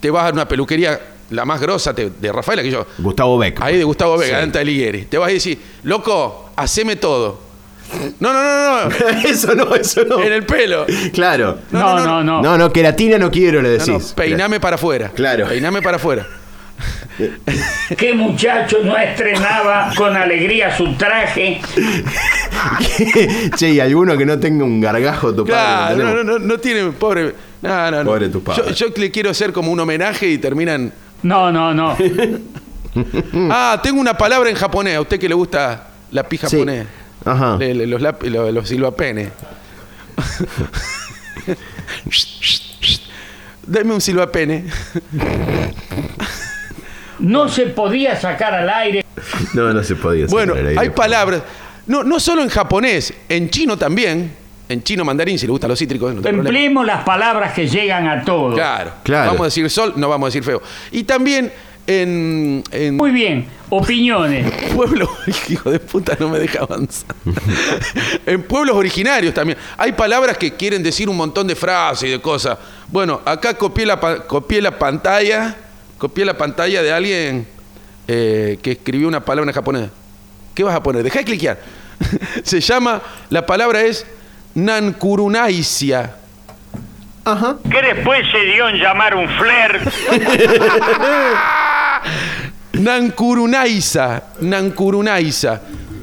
te 0.00 0.10
vas 0.10 0.28
a 0.28 0.32
una 0.32 0.48
peluquería 0.48 1.00
la 1.30 1.44
más 1.44 1.60
grosa 1.60 1.94
te- 1.94 2.10
de 2.10 2.32
Rafaela 2.32 2.62
que 2.62 2.70
yo. 2.70 2.86
Gustavo 2.98 3.38
Beck. 3.38 3.60
Ahí 3.60 3.76
de 3.76 3.84
Gustavo 3.84 4.16
Vega, 4.16 4.36
Sí. 4.36 4.40
Dante 4.40 4.58
Alighieri. 4.58 5.04
Te 5.04 5.18
vas 5.18 5.28
a 5.28 5.32
decir, 5.32 5.58
loco, 5.84 6.50
haceme 6.56 6.96
todo. 6.96 7.46
No, 8.20 8.32
no, 8.32 8.42
no, 8.42 8.84
no. 8.88 8.96
eso 9.28 9.54
no, 9.54 9.74
eso 9.74 10.04
no. 10.04 10.22
En 10.22 10.32
el 10.32 10.44
pelo. 10.44 10.84
Claro. 11.12 11.58
No, 11.70 11.98
no, 12.04 12.24
no. 12.24 12.42
No, 12.42 12.58
no, 12.58 12.72
queratina 12.72 13.18
no 13.18 13.30
quiero, 13.30 13.62
le 13.62 13.68
No, 13.76 13.84
decís. 13.84 14.08
no, 14.10 14.14
peiname 14.16 14.58
para 14.60 14.74
afuera. 14.76 15.10
Claro. 15.14 15.46
Peiname 15.48 15.80
para 15.82 15.96
afuera. 15.96 16.26
¿Qué 17.96 18.14
muchacho 18.14 18.78
no 18.84 18.96
estrenaba 18.96 19.90
con 19.96 20.16
alegría 20.16 20.76
su 20.76 20.94
traje? 20.94 21.60
che, 23.56 23.70
y 23.70 23.80
alguno 23.80 24.16
que 24.16 24.24
no 24.26 24.38
tenga 24.38 24.64
un 24.64 24.80
gargajo 24.80 25.34
tu 25.34 25.44
Claro, 25.44 25.96
padre. 25.96 26.04
no, 26.04 26.14
no, 26.14 26.24
no, 26.24 26.38
no 26.38 26.58
tiene. 26.58 26.90
Pobre. 26.92 27.34
No, 27.62 27.90
no, 27.90 28.04
no. 28.04 28.10
Pobre 28.10 28.28
tu 28.28 28.42
padre. 28.42 28.62
Yo, 28.74 28.88
yo 28.88 28.94
le 28.96 29.10
quiero 29.10 29.30
hacer 29.30 29.52
como 29.52 29.72
un 29.72 29.80
homenaje 29.80 30.28
y 30.28 30.38
terminan. 30.38 30.92
No, 31.22 31.50
no, 31.52 31.74
no. 31.74 31.96
Ah, 33.50 33.78
tengo 33.82 34.00
una 34.00 34.14
palabra 34.16 34.50
en 34.50 34.56
japonés. 34.56 34.96
A 34.96 35.00
usted 35.02 35.20
que 35.20 35.28
le 35.28 35.34
gusta 35.34 35.88
la 36.10 36.24
pi 36.24 36.36
Sí. 36.38 36.46
japonés. 36.46 36.86
Ajá. 37.24 37.56
Le- 37.56 37.74
le- 37.74 37.86
los, 37.86 38.00
lap- 38.00 38.22
los, 38.24 38.52
los 38.52 38.68
silbapenes. 38.68 39.28
Deme 43.66 43.92
un 43.94 44.00
silbapene. 44.00 44.64
No 47.18 47.48
se 47.48 47.66
podía 47.66 48.14
sacar 48.20 48.54
al 48.54 48.68
aire. 48.68 49.04
No, 49.54 49.72
no 49.72 49.82
se 49.82 49.96
podía. 49.96 50.26
sacar 50.26 50.30
Bueno, 50.32 50.52
al 50.54 50.66
aire. 50.68 50.80
hay 50.80 50.90
palabras. 50.90 51.42
No, 51.86 52.04
no 52.04 52.20
solo 52.20 52.42
en 52.42 52.48
japonés, 52.48 53.12
en 53.28 53.50
chino 53.50 53.76
también. 53.76 54.36
En 54.68 54.82
chino 54.82 55.02
mandarín, 55.02 55.38
si 55.38 55.46
le 55.46 55.50
gustan 55.52 55.70
los 55.70 55.78
cítricos. 55.78 56.14
No 56.14 56.20
tiene 56.20 56.36
problema. 56.36 56.48
Empleemos 56.50 56.84
las 56.86 57.02
palabras 57.02 57.54
que 57.54 57.66
llegan 57.66 58.06
a 58.06 58.22
todos. 58.22 58.54
Claro. 58.54 58.90
Claro. 59.02 59.28
Vamos 59.28 59.40
a 59.40 59.44
decir 59.46 59.70
sol, 59.70 59.94
no 59.96 60.10
vamos 60.10 60.26
a 60.26 60.28
decir 60.28 60.44
feo. 60.44 60.60
Y 60.92 61.04
también 61.04 61.50
en, 61.86 62.62
en 62.70 62.94
Muy 62.98 63.10
bien, 63.10 63.46
opiniones. 63.70 64.52
pueblos, 64.74 65.08
hijo 65.48 65.70
de 65.70 65.80
puta, 65.80 66.14
no 66.20 66.28
me 66.28 66.38
deja 66.38 66.58
avanzar. 66.60 67.16
en 68.26 68.42
pueblos 68.42 68.76
originarios 68.76 69.32
también. 69.32 69.58
Hay 69.78 69.92
palabras 69.92 70.36
que 70.36 70.52
quieren 70.54 70.82
decir 70.82 71.08
un 71.08 71.16
montón 71.16 71.46
de 71.46 71.56
frases 71.56 72.08
y 72.10 72.12
de 72.12 72.20
cosas. 72.20 72.58
Bueno, 72.88 73.22
acá 73.24 73.54
copié 73.54 73.86
la, 73.86 73.98
copié 74.26 74.60
la 74.60 74.78
pantalla, 74.78 75.56
copié 75.98 76.24
la 76.24 76.38
pantalla 76.38 76.82
de 76.82 76.92
alguien 76.92 77.46
eh, 78.06 78.58
que 78.62 78.72
escribió 78.72 79.08
una 79.08 79.24
palabra 79.24 79.50
en 79.50 79.54
japonés. 79.54 79.90
¿Qué 80.54 80.62
vas 80.62 80.74
a 80.74 80.82
poner? 80.82 81.02
Deja 81.02 81.18
de 81.18 81.24
cliquear. 81.24 81.58
Se 82.44 82.60
llama, 82.60 83.02
la 83.30 83.44
palabra 83.44 83.82
es 83.82 84.06
Nankurunaisia. 84.54 86.14
Ajá. 87.24 87.58
Que 87.70 87.82
después 87.82 88.24
se 88.32 88.38
dio 88.38 88.68
en 88.70 88.76
llamar 88.76 89.14
un 89.14 89.28
flair. 89.28 89.80
Nankurunaisa, 92.72 94.22
Nankurunaisa. 94.40 95.60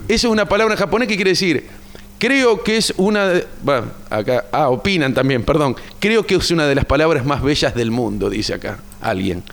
Esa 0.07 0.27
es 0.27 0.31
una 0.31 0.45
palabra 0.45 0.75
en 0.75 0.79
japonés 0.79 1.07
que 1.07 1.15
quiere 1.15 1.31
decir, 1.31 1.67
creo 2.19 2.61
que 2.61 2.77
es 2.77 2.93
una 2.97 3.27
de, 3.27 3.47
bueno, 3.63 3.87
acá, 4.11 4.45
ah, 4.51 4.69
opinan 4.69 5.15
también, 5.15 5.43
perdón. 5.43 5.75
Creo 5.99 6.27
que 6.27 6.35
es 6.35 6.51
una 6.51 6.67
de 6.67 6.75
las 6.75 6.85
palabras 6.85 7.25
más 7.25 7.41
bellas 7.41 7.73
del 7.73 7.89
mundo, 7.89 8.29
dice 8.29 8.53
acá 8.53 8.77
alguien. 9.01 9.43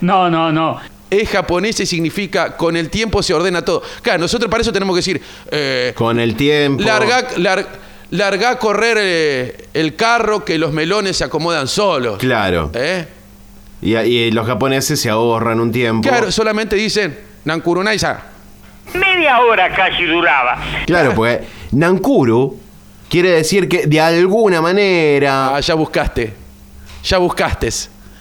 No, 0.00 0.30
no, 0.30 0.50
no. 0.52 0.78
Es 1.10 1.28
japonés 1.28 1.80
y 1.80 1.86
significa 1.86 2.56
con 2.56 2.76
el 2.76 2.88
tiempo 2.88 3.22
se 3.22 3.34
ordena 3.34 3.62
todo. 3.64 3.82
Claro, 4.02 4.20
nosotros 4.20 4.48
para 4.50 4.62
eso 4.62 4.72
tenemos 4.72 4.94
que 4.94 4.98
decir, 4.98 5.22
eh, 5.50 5.92
Con 5.96 6.20
el 6.20 6.36
tiempo. 6.36 6.82
larga, 6.84 7.28
lar- 7.36 7.66
larga 8.10 8.50
a 8.50 8.58
correr 8.58 8.96
eh, 9.00 9.68
el 9.74 9.96
carro 9.96 10.44
que 10.44 10.56
los 10.56 10.72
melones 10.72 11.16
se 11.16 11.24
acomodan 11.24 11.66
solos. 11.66 12.18
Claro. 12.18 12.70
¿Eh? 12.74 13.06
Y, 13.82 13.96
y 13.96 14.30
los 14.30 14.46
japoneses 14.46 15.00
se 15.00 15.10
ahorran 15.10 15.58
un 15.58 15.72
tiempo. 15.72 16.08
Claro, 16.08 16.30
solamente 16.30 16.76
dicen 16.76 17.18
Nankurunaisa. 17.44 18.22
Media 18.94 19.40
hora 19.40 19.74
casi 19.74 20.04
duraba. 20.04 20.60
Claro, 20.86 21.12
porque 21.14 21.42
Nankuru 21.72 22.58
quiere 23.08 23.30
decir 23.30 23.68
que 23.68 23.86
de 23.86 24.00
alguna 24.00 24.60
manera. 24.60 25.56
Ah, 25.56 25.60
ya 25.60 25.74
buscaste. 25.74 26.34
Ya 27.04 27.18
buscaste. 27.18 27.68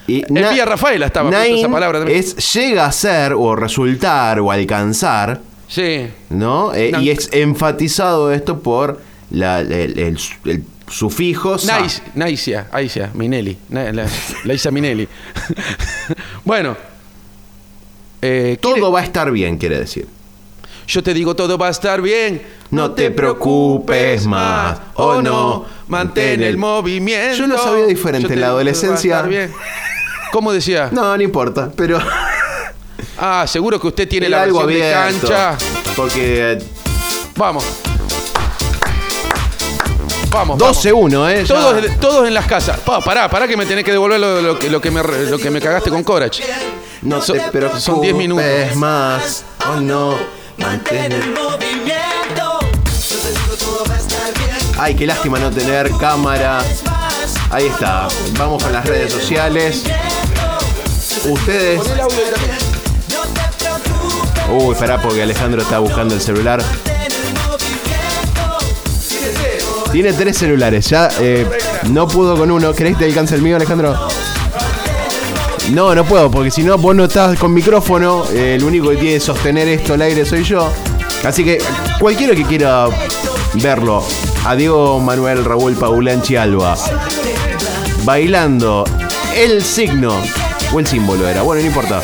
Y 0.10 0.24
En 0.28 0.34
Villa 0.34 0.66
Rafaela 0.66 1.06
estaba 1.06 1.30
esa 1.46 1.70
palabra 1.70 2.00
también. 2.00 2.20
Es 2.20 2.54
llega 2.54 2.86
a 2.86 2.92
ser 2.92 3.34
o 3.34 3.56
resultar 3.56 4.40
o 4.40 4.52
alcanzar, 4.52 5.40
Sí. 5.68 6.08
¿no? 6.30 6.74
Eh, 6.74 6.92
y 7.00 7.10
es 7.12 7.30
enfatizado 7.32 8.32
esto 8.32 8.60
por 8.60 9.00
la- 9.32 9.60
el, 9.60 9.72
el- 10.00 10.18
el 10.46 10.64
sufijo. 10.90 11.58
Nice, 11.58 12.02
Minelli. 13.14 13.58
La, 13.70 13.92
la 13.92 14.54
Isa 14.54 14.72
Minelli. 14.72 15.08
bueno. 16.44 16.76
eh, 18.22 18.58
Todo 18.60 18.74
¿quiere- 18.74 18.90
va 18.90 19.00
a 19.00 19.04
estar 19.04 19.32
bien, 19.32 19.58
quiere 19.58 19.80
decir. 19.80 20.08
Yo 20.88 21.04
te 21.04 21.14
digo, 21.14 21.36
todo 21.36 21.56
va 21.58 21.68
a 21.68 21.70
estar 21.70 22.02
bien. 22.02 22.42
No 22.72 22.92
te 22.92 23.12
preocupes 23.12 24.26
más, 24.26 24.80
oh 24.96 25.22
no, 25.22 25.66
Mantén 25.88 26.42
el 26.42 26.58
movimiento. 26.58 27.38
Yo 27.38 27.48
lo 27.48 27.58
sabía 27.60 27.86
diferente, 27.86 28.34
en 28.34 28.42
la 28.42 28.48
adolescencia-. 28.48 29.24
¿Cómo 30.32 30.52
decía? 30.52 30.90
No, 30.92 31.16
no 31.18 31.24
importa, 31.24 31.72
pero. 31.76 32.00
Ah, 33.18 33.46
seguro 33.48 33.80
que 33.80 33.88
usted 33.88 34.08
tiene 34.08 34.28
era 34.28 34.38
la 34.38 34.44
algo 34.44 34.66
versión 34.66 34.82
de 34.88 34.96
abierto. 34.96 35.28
cancha. 35.28 35.58
Porque. 35.96 36.52
eh, 36.54 36.60
Vamos. 37.36 37.64
Vamos. 40.32 40.58
vamos. 40.60 40.86
12-1, 40.86 41.30
¿eh? 41.32 41.44
Ya- 41.46 41.56
Todos, 41.56 42.00
todos 42.00 42.28
en 42.28 42.34
las 42.34 42.46
casas. 42.46 42.80
Pa, 42.82 43.02
pará, 43.02 43.30
pará 43.30 43.48
que 43.48 43.58
me 43.58 43.66
tenés 43.66 43.84
que 43.84 43.92
devolver 43.92 44.20
lo, 44.20 44.42
lo 44.42 44.60
que- 44.60 44.70
lo 44.70 44.80
que, 44.80 44.92
me, 44.92 45.02
re- 45.02 45.26
lo 45.30 45.38
que 45.40 45.50
me 45.50 45.60
cagaste 45.60 45.90
con 45.90 46.04
Corach. 46.04 46.40
No 47.02 47.22
Son- 47.22 47.38
te 47.38 47.50
preocupes 47.50 47.84
son 47.84 48.00
10 48.02 48.14
minutos. 48.14 48.46
más, 48.76 49.44
oh 49.74 49.80
no, 49.80 50.16
mantén 50.58 51.12
el- 51.14 51.34
Ay, 54.78 54.96
qué 54.96 55.06
lástima 55.08 55.40
no 55.40 55.50
tener 55.50 55.92
cámara. 56.00 56.62
Ahí 57.52 57.66
está. 57.66 58.08
Vamos 58.38 58.64
con 58.64 58.72
las 58.72 58.86
redes 58.86 59.12
sociales. 59.12 59.84
Ustedes. 61.26 61.82
Uy, 64.52 64.74
esperá 64.74 65.02
porque 65.02 65.22
Alejandro 65.22 65.62
está 65.62 65.80
buscando 65.80 66.16
el 66.16 66.22
celular. 66.22 66.62
Tiene 69.92 70.14
tres 70.14 70.38
celulares. 70.38 70.88
Ya 70.88 71.10
eh, 71.20 71.48
no 71.90 72.08
pudo 72.08 72.38
con 72.38 72.52
uno. 72.52 72.74
¿Querés 72.74 72.94
que 72.94 73.00
te 73.00 73.06
alcance 73.06 73.36
el 73.36 73.42
mío, 73.42 73.56
Alejandro? 73.56 73.98
No, 75.72 75.94
no 75.94 76.04
puedo, 76.04 76.32
porque 76.32 76.50
si 76.50 76.64
no, 76.64 76.78
vos 76.78 76.96
no 76.96 77.06
estás 77.06 77.38
con 77.38 77.54
micrófono. 77.54 78.26
eh, 78.32 78.56
el 78.56 78.64
único 78.64 78.90
que 78.90 78.96
tiene 78.98 79.14
que 79.16 79.20
sostener 79.20 79.68
esto 79.68 79.94
al 79.94 80.02
aire 80.02 80.26
soy 80.26 80.44
yo. 80.44 80.72
Así 81.24 81.44
que 81.44 81.62
cualquiera 82.00 82.34
que 82.34 82.44
quiera 82.44 82.88
verlo, 83.56 84.04
a 84.46 84.56
Diego 84.56 85.00
Manuel 85.00 85.44
Raúl 85.46 85.76
Paulanchi 85.76 86.38
Alba, 86.38 86.76
bailando 88.04 88.84
el 89.36 89.64
signo 89.64 90.14
o 90.74 90.80
el 90.80 90.88
símbolo 90.88 91.28
era. 91.28 91.42
Bueno, 91.42 91.62
no 91.62 91.68
importa. 91.68 92.02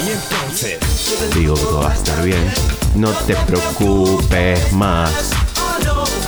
Digo 1.36 1.56
que 1.56 1.62
todo 1.62 1.82
va 1.82 1.92
a 1.92 1.96
estar 1.96 2.24
bien. 2.24 2.52
No 2.96 3.12
te 3.12 3.36
preocupes 3.36 4.72
más. 4.74 5.12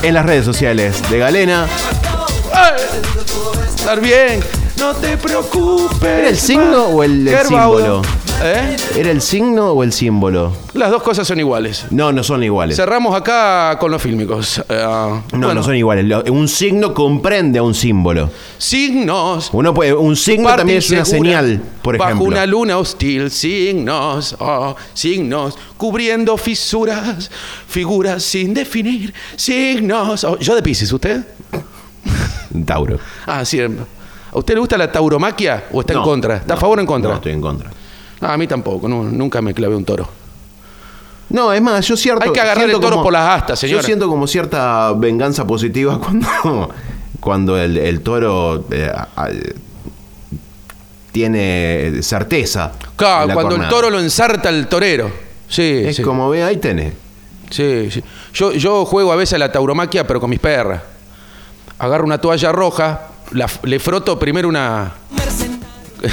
En 0.02 0.14
las 0.14 0.26
redes 0.26 0.46
sociales 0.46 1.02
de 1.10 1.18
Galena. 1.20 1.68
Estar 3.76 4.00
bien. 4.02 4.44
No 4.78 4.94
te 4.94 5.18
preocupes. 5.18 6.04
¿Era 6.04 6.30
el 6.30 6.38
signo 6.38 6.86
o 6.86 7.04
el, 7.04 7.28
el 7.28 7.48
símbolo? 7.48 8.02
¿Eh? 8.40 8.76
¿Era 8.96 9.10
el 9.10 9.20
signo 9.22 9.72
o 9.72 9.84
el 9.84 9.92
símbolo? 9.92 10.54
Las 10.74 10.92
dos 10.92 11.02
cosas 11.02 11.28
son 11.28 11.40
iguales. 11.40 11.86
No, 11.90 12.12
no 12.12 12.24
son 12.24 12.44
iguales. 12.44 12.76
Cerramos 12.78 13.16
acá 13.16 13.78
con 13.80 13.90
los 13.92 14.00
fílmicos. 14.02 14.60
Eh, 14.70 14.84
No, 14.86 15.24
bueno, 15.32 15.54
no 15.56 15.64
son 15.64 15.76
iguales. 15.76 16.06
Lo- 16.06 16.24
Un 16.32 16.48
signo 16.48 16.94
comprende 16.94 17.58
a 17.58 17.64
un 17.64 17.74
símbolo. 17.74 18.30
Signos. 18.60 19.50
Uno 19.54 19.74
puede, 19.74 19.94
un 19.96 20.16
signo 20.16 20.44
Parte 20.46 20.60
también 20.60 20.78
es 20.78 20.90
una 20.92 21.00
insegura, 21.00 21.30
señal, 21.42 21.62
por 21.82 21.98
Bajo 21.98 22.10
ejemplo. 22.12 22.28
una 22.28 22.46
luna 22.46 22.78
hostil, 22.78 23.32
signos, 23.32 24.36
oh, 24.40 24.76
signos, 24.94 25.58
cubriendo 25.76 26.38
fisuras, 26.38 27.32
figuras 27.68 28.22
sin 28.22 28.54
definir, 28.54 29.14
signos. 29.36 30.24
oh, 30.26 30.38
yo 30.38 30.54
de 30.54 30.62
Pisces, 30.62 30.92
¿usted? 30.94 31.26
Tauro. 32.66 33.00
Ah, 33.26 33.44
sí. 33.44 33.60
¿A 33.62 34.38
usted 34.38 34.54
le 34.54 34.60
gusta 34.60 34.78
la 34.78 34.92
tauromaquia 34.92 35.66
o 35.72 35.82
está 35.82 35.94
No, 35.94 36.00
en 36.02 36.06
contra? 36.06 36.36
¿Está 36.38 36.54
no, 36.54 36.58
a 36.58 36.62
favor 36.62 36.78
o 36.78 36.82
en 36.82 36.88
contra? 36.88 37.10
No, 37.12 37.16
estoy 37.18 37.32
en 37.34 37.42
contra. 37.42 37.72
Ah, 38.22 38.34
a 38.34 38.38
mí 38.38 38.48
tampoco, 38.48 38.88
no, 38.88 39.04
nunca 39.04 39.42
me 39.42 39.54
clavé 39.54 39.76
un 39.76 39.86
toro. 39.86 40.08
No, 41.30 41.52
es 41.52 41.62
más, 41.62 41.86
yo 41.86 41.98
cierto. 41.98 42.24
Hay 42.24 42.32
que 42.32 42.40
agarrar 42.40 42.66
el 42.70 42.72
toro 42.80 42.92
como- 42.92 43.04
por 43.04 43.14
las 43.14 43.42
astas, 43.42 43.60
señora. 43.60 43.82
Yo 43.82 43.86
siento 43.86 44.08
como 44.08 44.26
cierta 44.28 44.94
venganza 44.94 45.46
positiva 45.46 46.00
cuando, 46.04 46.70
cuando 47.20 47.58
el, 47.58 47.78
el 47.78 48.02
toro 48.02 48.66
eh, 48.72 48.92
tiene 51.12 52.02
certeza. 52.02 52.72
Claro, 52.96 53.34
cuando 53.34 53.56
el 53.56 53.68
toro 53.68 53.90
lo 53.90 54.00
ensarta 54.00 54.50
el 54.50 54.68
torero. 54.68 55.12
Sí, 55.50 55.82
Es 55.86 55.98
sí. 55.98 56.02
como 56.04 56.30
ve, 56.30 56.44
ahí 56.44 56.58
tenés. 56.58 56.94
Sí, 57.50 57.90
sí. 57.92 58.04
Yo, 58.34 58.52
yo 58.54 58.86
juego 58.86 59.12
a 59.12 59.16
veces 59.16 59.34
a 59.36 59.38
la 59.38 59.52
tauromaquia, 59.52 60.06
pero 60.06 60.20
con 60.20 60.30
mis 60.30 60.40
perras. 60.40 60.82
Agarro 61.80 62.06
una 62.06 62.18
toalla 62.20 62.52
roja, 62.52 63.02
la 63.32 63.50
le 63.64 63.80
froto 63.80 64.18
primero 64.20 64.48
una. 64.50 64.94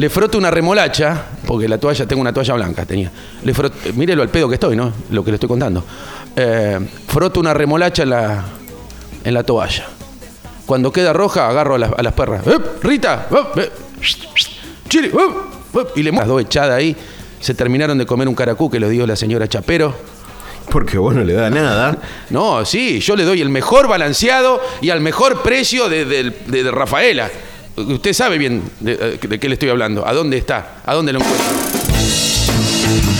Le 0.00 0.08
froto 0.08 0.38
una 0.38 0.50
remolacha, 0.50 1.26
porque 1.46 1.68
la 1.68 1.76
toalla, 1.76 2.06
tengo 2.06 2.22
una 2.22 2.32
toalla 2.32 2.54
blanca, 2.54 2.86
tenía. 2.86 3.10
Le 3.42 3.52
froto, 3.52 3.76
mírelo 3.94 4.22
al 4.22 4.30
pedo 4.30 4.48
que 4.48 4.54
estoy, 4.54 4.74
¿no? 4.74 4.90
Lo 5.10 5.22
que 5.22 5.30
le 5.30 5.34
estoy 5.34 5.48
contando. 5.48 5.84
Eh, 6.34 6.78
froto 7.06 7.38
una 7.38 7.52
remolacha 7.52 8.04
en 8.04 8.10
la, 8.10 8.44
en 9.22 9.34
la 9.34 9.42
toalla. 9.42 9.86
Cuando 10.64 10.90
queda 10.90 11.12
roja, 11.12 11.48
agarro 11.48 11.74
a, 11.74 11.78
las- 11.78 11.92
a 11.92 12.02
las 12.02 12.14
perras. 12.14 12.46
¡Eh, 12.46 12.56
Rita! 12.82 13.26
¡Eh, 13.56 13.70
eh! 14.92 15.10
Y 15.96 16.02
le 16.02 16.12
las 16.12 16.26
dos 16.26 16.40
echadas 16.40 16.70
ahí. 16.78 16.96
Se 17.38 17.52
terminaron 17.52 17.98
de 17.98 18.06
comer 18.06 18.26
un 18.26 18.34
caracú 18.34 18.70
que 18.70 18.80
lo 18.80 18.88
dio 18.88 19.06
la 19.06 19.16
señora 19.16 19.48
Chapero. 19.48 19.94
Porque 20.70 20.96
vos 20.96 21.14
no 21.14 21.24
le 21.24 21.34
da 21.34 21.50
nada. 21.50 21.98
No, 22.30 22.64
sí, 22.64 23.00
yo 23.00 23.16
le 23.16 23.24
doy 23.24 23.42
el 23.42 23.50
mejor 23.50 23.86
balanceado 23.86 24.62
y 24.80 24.88
al 24.88 25.00
mejor 25.02 25.42
precio 25.42 25.90
de, 25.90 26.06
de- 26.06 26.30
de- 26.46 26.62
de 26.62 26.70
Rafaela. 26.70 27.28
Usted 27.76 28.12
sabe 28.12 28.38
bien 28.38 28.62
de, 28.80 29.18
de 29.18 29.38
qué 29.40 29.48
le 29.48 29.54
estoy 29.54 29.70
hablando, 29.70 30.06
a 30.06 30.12
dónde 30.12 30.36
está, 30.36 30.76
a 30.84 30.94
dónde 30.94 31.12
lo 31.12 31.20
encuentro. 31.20 31.46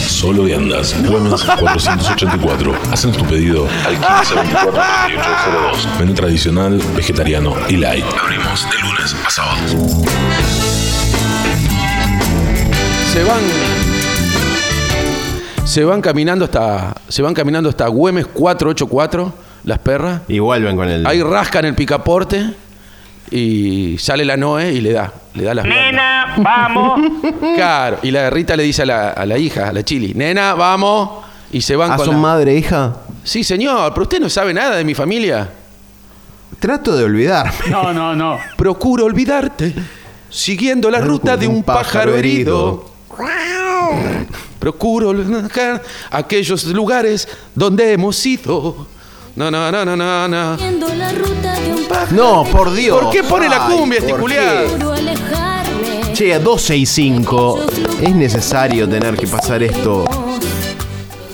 Solo 0.09 0.45
de 0.45 0.55
Andas, 0.55 0.95
Güemes 1.09 1.43
484. 1.43 2.75
Hacen 2.93 3.13
tu 3.13 3.25
pedido 3.25 3.67
al 3.87 3.97
1524-3802. 3.99 5.99
Menú 5.99 6.15
tradicional, 6.15 6.81
vegetariano 6.95 7.55
y 7.69 7.77
light. 7.77 8.05
Abrimos 8.21 8.67
de 8.71 8.79
lunes 8.81 9.17
a 9.27 9.31
sábados. 9.31 9.77
Se 13.13 13.25
van. 13.25 13.41
Se 15.65 15.85
van 15.85 16.03
caminando 16.03 16.45
hasta. 16.45 16.95
Se 17.09 17.23
van 17.23 17.33
caminando 17.33 17.71
hasta 17.71 17.87
Güemes 17.87 18.27
484, 18.27 19.33
las 19.65 19.79
perras. 19.79 20.21
Y 20.29 20.39
vuelven 20.39 20.77
con 20.77 20.87
el. 20.89 21.07
Ahí 21.07 21.23
rascan 21.23 21.65
el 21.65 21.75
picaporte 21.75 22.51
y 23.31 23.97
sale 23.99 24.25
la 24.25 24.37
Noé 24.37 24.73
y 24.73 24.81
le 24.81 24.93
da. 24.93 25.13
Le 25.35 25.45
da 25.45 25.55
las 25.55 25.65
Nena, 25.65 26.35
vamos. 26.39 27.01
Claro. 27.55 27.99
Y 28.03 28.11
la 28.11 28.29
Rita 28.31 28.57
le 28.57 28.65
dice 28.65 28.83
a 28.83 28.87
la, 28.87 29.11
a 29.11 29.25
la 29.27 29.39
hija, 29.39 29.69
a 29.69 29.73
la 29.73 29.83
Chili, 29.85 30.13
nena, 30.15 30.55
vamos. 30.55 31.25
Y 31.53 31.61
se 31.61 31.77
van 31.77 31.93
¿Ah, 31.93 31.97
con 31.97 32.07
son 32.07 32.15
la- 32.17 32.21
madre 32.21 32.53
e 32.55 32.59
hija? 32.59 32.97
Sí, 33.23 33.45
señor, 33.45 33.93
pero 33.95 34.03
usted 34.05 34.21
no 34.21 34.29
sabe 34.29 34.53
nada 34.55 34.77
de 34.77 34.85
mi 34.85 34.95
familia. 34.95 35.49
Trato 36.59 36.97
de 36.97 37.05
olvidarme. 37.05 37.53
No, 37.71 37.93
no, 37.93 38.15
no. 38.17 38.39
Procuro 38.57 39.05
olvidarte, 39.05 39.73
siguiendo 40.29 40.91
la 40.91 40.99
ruta 41.01 41.37
de 41.37 41.47
un 41.47 41.63
pájaro 41.63 42.17
herido. 42.17 42.91
Procuro 44.59 45.09
olvidar 45.11 45.83
aquellos 46.11 46.65
lugares 46.67 47.27
donde 47.55 47.93
hemos 47.93 48.25
ido. 48.27 48.87
No, 49.37 49.51
no, 49.51 49.71
no, 49.71 49.85
no, 49.85 49.97
no, 49.97 50.29
no. 50.29 50.57
No, 52.11 52.45
por 52.45 52.73
Dios. 52.73 53.01
¿Por 53.01 53.11
qué 53.11 53.23
pone 53.23 53.49
la 53.49 53.67
Ay, 53.67 53.77
cumbia, 53.77 53.99
este 53.99 54.11
¿por 54.11 54.21
culiado? 54.21 54.69
Che, 56.13 56.35
a 56.35 56.39
12 56.39 56.77
y 56.77 56.87
5 56.87 57.67
es 58.03 58.15
necesario 58.15 58.89
tener 58.89 59.17
que 59.17 59.27
pasar 59.27 59.63
esto. 59.63 60.05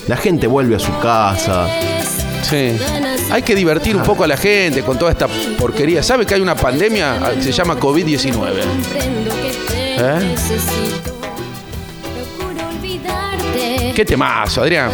La 0.06 0.16
gente 0.16 0.46
vuelve 0.46 0.76
a 0.76 0.78
su 0.78 0.96
casa. 0.98 1.66
Sí. 2.42 2.76
Hay 3.30 3.42
que 3.42 3.54
divertir 3.54 3.96
un 3.96 4.02
poco 4.02 4.24
a 4.24 4.26
la 4.26 4.36
gente 4.36 4.82
con 4.82 4.98
toda 4.98 5.10
esta 5.10 5.26
porquería. 5.58 6.02
¿Sabe 6.02 6.26
que 6.26 6.34
hay 6.34 6.40
una 6.40 6.54
pandemia 6.54 7.14
ah, 7.14 7.32
que 7.34 7.42
se 7.42 7.52
llama 7.52 7.76
COVID-19? 7.76 8.52
¿Eh? 9.98 10.34
¿Qué 13.96 14.04
temazo, 14.04 14.60
Adrián? 14.60 14.90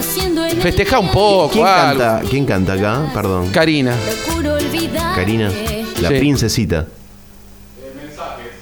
Festeja 0.61 1.01
un 1.01 1.11
poco. 1.11 1.51
¿Quién 1.55 1.67
algo. 1.67 1.99
canta, 1.99 2.23
¿Quién 2.31 2.47
canta 2.47 2.73
acá? 2.75 3.11
Perdón. 3.13 3.49
Karina. 3.51 3.97
Karina. 5.17 5.51
La 6.01 6.09
Sí. 6.09 6.15
princesita. 6.21 6.87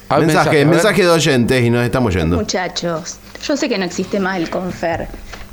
Ah, 0.08 0.18
mensaje, 0.18 0.20
mensaje, 0.20 0.48
a 0.48 0.52
ver. 0.52 0.66
mensaje 0.66 1.02
de 1.02 1.10
oyentes 1.10 1.62
y 1.62 1.68
nos 1.68 1.84
estamos 1.84 2.14
yendo. 2.14 2.36
Muchachos, 2.36 3.18
yo 3.46 3.54
sé 3.54 3.68
que 3.68 3.76
no 3.76 3.84
existe 3.84 4.18
más 4.18 4.38
el 4.38 4.48
confer, 4.48 5.08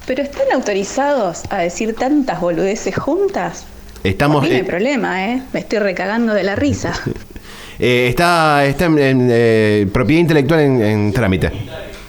pero 0.06 0.24
¿están 0.24 0.48
autorizados 0.54 1.42
a 1.50 1.58
decir 1.58 1.94
tantas 1.94 2.40
boludeces 2.40 2.96
juntas? 2.96 3.66
Estamos. 4.06 4.44
no 4.44 4.50
hay 4.50 4.62
eh, 4.62 4.64
problema, 4.64 5.26
¿eh? 5.26 5.42
Me 5.52 5.60
estoy 5.60 5.80
recagando 5.80 6.34
de 6.34 6.44
la 6.44 6.56
risa. 6.56 6.94
eh, 7.80 8.08
está 8.08 8.66
está 8.66 8.86
en, 8.86 9.00
en, 9.00 9.28
eh, 9.30 9.86
propiedad 9.92 10.22
intelectual 10.22 10.62
en, 10.62 10.82
en 10.82 11.12
trámite. 11.12 11.52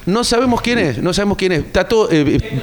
No 0.09 0.25
sabemos 0.25 0.61
quién 0.63 0.79
es, 0.79 0.99
no 1.03 1.13
sabemos 1.13 1.37
quién 1.37 1.53
es. 1.53 1.59
Está 1.61 1.87
todo. 1.87 2.09
eh, 2.11 2.39
eh, 2.41 2.61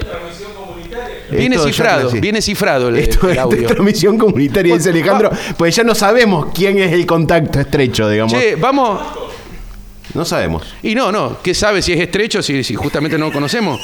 viene 1.31 1.55
Esto 1.55 1.67
cifrado, 1.67 2.11
viene 2.11 2.41
cifrado 2.41 2.89
el, 2.89 2.95
Esto 2.97 3.27
el 3.29 3.33
es 3.33 3.37
audio. 3.37 3.67
transmisión 3.67 4.17
comunitaria, 4.17 4.75
dice 4.75 4.89
Alejandro. 4.89 5.29
Pues 5.57 5.75
ya 5.75 5.83
no 5.83 5.93
sabemos 5.93 6.47
quién 6.53 6.79
es 6.79 6.91
el 6.91 7.05
contacto 7.05 7.59
estrecho, 7.59 8.09
digamos. 8.09 8.33
Che, 8.33 8.55
vamos. 8.55 8.99
No 10.15 10.23
sabemos. 10.23 10.63
Y 10.81 10.95
no, 10.95 11.11
no, 11.11 11.37
¿qué 11.43 11.53
sabe 11.53 11.81
si 11.81 11.91
es 11.93 11.99
estrecho, 11.99 12.41
si, 12.41 12.63
si 12.63 12.73
justamente 12.73 13.17
no 13.17 13.25
lo 13.27 13.31
conocemos? 13.33 13.79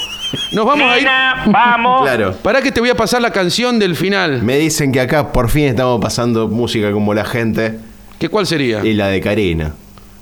Nos 0.53 0.65
vamos 0.65 0.89
a 0.91 0.97
ir. 0.97 1.03
Nena, 1.03 1.43
vamos. 1.47 2.01
Claro. 2.07 2.33
Para 2.41 2.61
que 2.61 2.71
te 2.71 2.79
voy 2.79 2.89
a 2.89 2.95
pasar 2.95 3.21
la 3.21 3.31
canción 3.31 3.77
del 3.79 3.95
final. 3.95 4.41
Me 4.41 4.57
dicen 4.57 4.91
que 4.91 5.01
acá 5.01 5.31
por 5.31 5.49
fin 5.49 5.65
estamos 5.65 5.99
pasando 6.01 6.47
música 6.47 6.91
como 6.91 7.13
la 7.13 7.25
gente. 7.25 7.77
¿Qué 8.17 8.29
cuál 8.29 8.47
sería? 8.47 8.83
Y 8.83 8.93
la 8.93 9.07
de 9.07 9.19
Karina. 9.21 9.73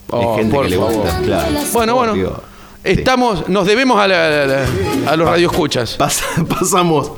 Oh, 0.09 0.31
Hay 0.33 0.39
gente 0.39 0.55
por 0.55 0.63
que 0.65 0.71
le 0.71 0.75
favor. 0.77 0.93
gusta, 0.95 1.19
claro. 1.23 1.47
Bueno, 1.73 1.95
bueno. 1.95 2.41
Obvio. 2.89 2.99
Estamos, 2.99 3.47
nos 3.49 3.65
debemos 3.65 3.99
a, 3.99 4.07
la- 4.07 4.43
a 4.43 4.45
la- 4.47 4.65
a 5.11 5.15
los 5.15 5.27
radioescuchas. 5.29 5.97
Pas- 5.97 6.21
pasamos 6.59 7.11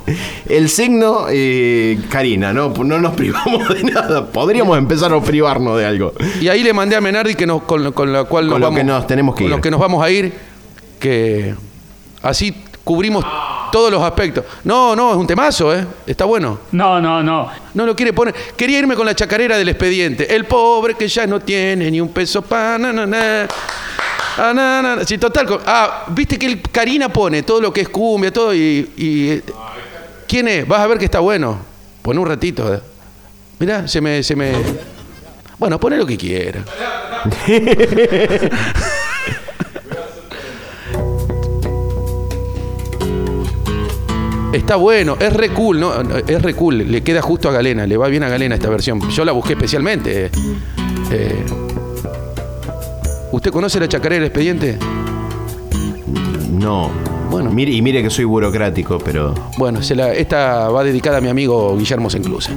el 0.48 0.70
signo 0.70 1.26
eh, 1.30 2.00
Karina, 2.10 2.54
¿no? 2.54 2.70
No 2.84 3.00
nos 3.00 3.14
privamos 3.14 3.68
de 3.70 3.84
nada. 3.84 4.26
Podríamos 4.28 4.78
empezar 4.78 5.14
a 5.14 5.22
privarnos 5.22 5.78
de 5.78 5.86
algo. 5.86 6.14
Y 6.40 6.48
ahí 6.48 6.64
le 6.64 6.74
mandé 6.74 6.96
a 6.96 7.02
Menardi 7.02 7.36
que 7.36 7.46
nos, 7.48 7.64
con, 7.64 7.92
con 7.94 8.12
la 8.14 8.24
cual 8.26 8.46
Con 8.46 8.52
nos 8.52 8.60
lo 8.60 8.66
vamos, 8.68 8.78
que 8.80 8.84
nos 8.84 9.08
tenemos 9.08 9.36
que 9.36 9.44
con 9.44 9.52
ir. 9.52 9.56
lo 9.56 9.62
que 9.62 9.72
nos 9.72 9.80
vamos 9.80 10.04
a 10.04 10.10
ir, 10.10 10.34
que 11.00 11.56
así 12.22 12.56
cubrimos 12.84 13.24
todos 13.72 13.90
los 13.92 14.02
aspectos. 14.04 14.44
No, 14.66 14.96
no, 14.96 15.12
es 15.12 15.18
un 15.18 15.26
temazo, 15.28 15.74
¿eh? 15.74 15.86
Está 16.06 16.26
bueno. 16.26 16.60
No, 16.74 17.00
no, 17.00 17.24
no. 17.24 17.50
No 17.74 17.86
lo 17.86 17.96
quiere 17.96 18.12
poner. 18.12 18.34
Quería 18.58 18.80
irme 18.80 18.96
con 18.96 19.06
la 19.06 19.16
chacarera 19.16 19.58
del 19.58 19.70
expediente. 19.70 20.36
El 20.36 20.44
pobre 20.46 20.96
que 20.96 21.08
ya 21.08 21.26
no 21.26 21.40
tiene 21.40 21.90
ni 21.90 22.02
un 22.02 22.10
peso 22.10 22.42
para... 22.42 22.78
Ah, 24.44 24.54
na, 24.56 24.82
na, 24.82 24.96
na. 24.96 25.06
Sí, 25.06 25.20
total. 25.20 25.46
Ah, 25.68 26.06
viste 26.10 26.40
que 26.40 26.48
el 26.48 26.62
Karina 26.64 27.10
pone 27.10 27.44
todo 27.44 27.62
lo 27.62 27.72
que 27.72 27.82
es 27.82 27.90
cumbia, 27.90 28.34
todo 28.34 28.56
y... 28.56 29.44
¿Quién 30.28 30.48
es? 30.48 30.68
Vas 30.68 30.80
a 30.80 30.88
ver 30.88 30.98
que 30.98 31.06
está 31.06 31.20
bueno. 31.20 31.60
Pone 32.02 32.20
un 32.20 32.26
ratito. 32.28 32.74
eh. 32.74 32.80
Mirá, 33.60 33.88
se 33.88 34.02
me... 34.02 34.24
Se 34.24 34.36
me... 34.36 34.54
Bueno, 35.60 35.80
pone 35.80 35.96
lo 35.96 36.08
que 36.08 36.18
quiera. 36.18 36.64
Está 44.54 44.76
bueno, 44.76 45.16
es 45.20 45.32
re 45.32 45.50
cool, 45.52 45.80
¿no? 45.80 45.94
Es 46.28 46.42
re 46.42 46.54
cool, 46.56 46.80
le 46.92 47.02
queda 47.04 47.22
justo 47.22 47.48
a 47.48 47.54
Galena, 47.54 47.88
le 47.88 47.96
va 47.96 48.08
bien 48.10 48.24
a 48.24 48.30
Galena 48.30 48.56
esta 48.56 48.70
versión. 48.70 49.10
Yo 49.10 49.24
la 49.24 49.32
busqué 49.32 49.54
especialmente. 49.54 50.30
eh. 51.12 51.46
¿Usted 53.42 53.50
conoce 53.52 53.80
la 53.80 53.88
chacarera 53.88 54.22
del 54.22 54.26
expediente? 54.28 54.78
No. 56.52 56.92
Bueno. 57.32 57.50
Mire, 57.50 57.72
y 57.72 57.82
mire 57.82 58.04
que 58.04 58.12
soy 58.12 58.24
burocrático, 58.26 59.00
pero. 59.04 59.34
Bueno, 59.58 59.82
se 59.82 59.96
la- 59.96 60.14
esta 60.14 60.70
va 60.70 60.84
dedicada 60.84 61.18
a 61.18 61.22
mi 61.22 61.28
amigo 61.28 61.76
Guillermo 61.76 62.08
Senclusa. 62.12 62.52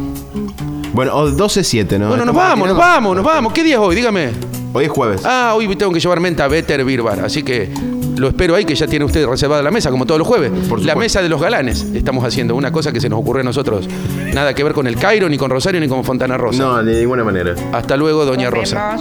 Bueno, 0.92 1.14
o 1.16 1.30
12-7, 1.30 1.98
¿no? 1.98 2.08
Bueno, 2.08 2.26
nos 2.26 2.34
vamos, 2.34 2.68
nos 2.68 2.76
vamos, 2.76 3.16
nos 3.16 3.24
vamos. 3.24 3.54
¿Qué 3.54 3.64
día 3.64 3.76
es 3.76 3.80
hoy? 3.80 3.96
Dígame. 3.96 4.32
Hoy 4.74 4.84
es 4.84 4.90
jueves. 4.90 5.22
Ah, 5.24 5.54
hoy 5.56 5.74
tengo 5.74 5.90
que 5.90 6.00
llevar 6.00 6.20
menta 6.20 6.46
Better 6.48 6.84
Beer 6.84 7.00
Bar, 7.00 7.20
así 7.20 7.42
que 7.42 7.70
lo 8.18 8.28
espero 8.28 8.54
ahí, 8.54 8.66
que 8.66 8.74
ya 8.74 8.86
tiene 8.86 9.06
usted 9.06 9.26
reservada 9.26 9.62
la 9.62 9.70
mesa, 9.70 9.90
como 9.90 10.04
todos 10.04 10.18
los 10.18 10.28
jueves. 10.28 10.52
La 10.84 10.94
mesa 10.96 11.22
de 11.22 11.30
los 11.30 11.40
galanes 11.40 11.80
estamos 11.94 12.22
haciendo, 12.26 12.54
una 12.56 12.70
cosa 12.72 12.92
que 12.92 13.00
se 13.00 13.08
nos 13.08 13.20
ocurre 13.20 13.40
a 13.40 13.44
nosotros. 13.44 13.88
Nada 14.34 14.52
que 14.52 14.62
ver 14.62 14.74
con 14.74 14.86
el 14.86 14.96
Cairo, 14.96 15.30
ni 15.30 15.38
con 15.38 15.50
Rosario, 15.50 15.80
ni 15.80 15.88
con 15.88 16.04
Fontana 16.04 16.36
Rosa. 16.36 16.62
No, 16.62 16.84
de 16.84 17.00
ninguna 17.00 17.24
manera. 17.24 17.54
Hasta 17.72 17.96
luego, 17.96 18.26
doña 18.26 18.50
Rosa. 18.50 18.98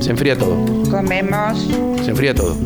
Se 0.00 0.10
enfría 0.10 0.36
todo, 0.38 0.56
Comemos. 0.90 1.58
se 2.04 2.10
enfría 2.10 2.34
todo. 2.34 2.56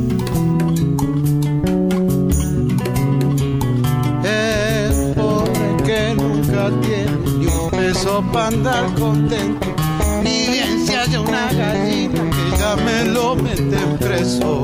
Es 4.25 4.95
pobre 5.17 5.77
que 5.85 6.15
nunca 6.15 6.71
tiene 6.83 7.19
ni 7.39 7.47
un 7.47 7.71
peso 7.71 8.23
para 8.33 8.49
andar 8.49 8.95
contento. 8.95 9.67
Ni 10.23 10.49
bien 10.49 10.87
se 10.87 10.97
haya 10.97 11.21
una 11.21 11.53
gallina 11.53 12.23
que 12.31 12.59
ya 12.59 12.77
me 12.77 13.05
lo 13.11 13.35
meten 13.37 13.97
preso. 13.99 14.63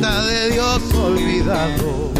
De 0.00 0.50
Dios 0.52 0.80
olvidado. 0.94 2.10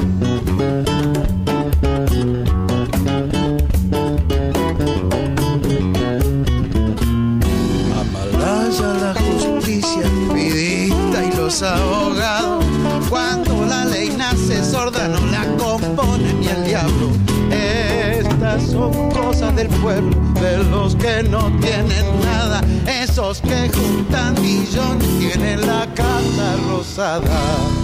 Amalaya 7.98 8.94
la 9.00 9.14
justicia 9.14 10.02
expedita 10.02 11.24
y 11.24 11.36
los 11.36 11.62
abogados. 11.62 12.64
Cuando 13.08 13.64
la 13.64 13.86
ley 13.86 14.10
nace 14.10 14.62
sorda 14.62 15.08
no 15.08 15.26
la 15.28 15.46
compone 15.56 16.34
ni 16.34 16.48
el 16.48 16.64
diablo. 16.64 17.10
Estas 17.50 18.62
son 18.70 19.10
cosas 19.10 19.56
del 19.56 19.68
pueblo, 19.68 20.14
de 20.34 20.58
los 20.64 20.96
que 20.96 21.22
no 21.22 21.50
tienen 21.60 22.20
nada. 22.22 22.60
Esos 22.86 23.40
que 23.40 23.70
juntan 23.70 24.34
millones 24.42 25.08
tienen 25.18 25.66
la 25.66 25.86
casa 25.94 26.56
Love. 27.00 27.79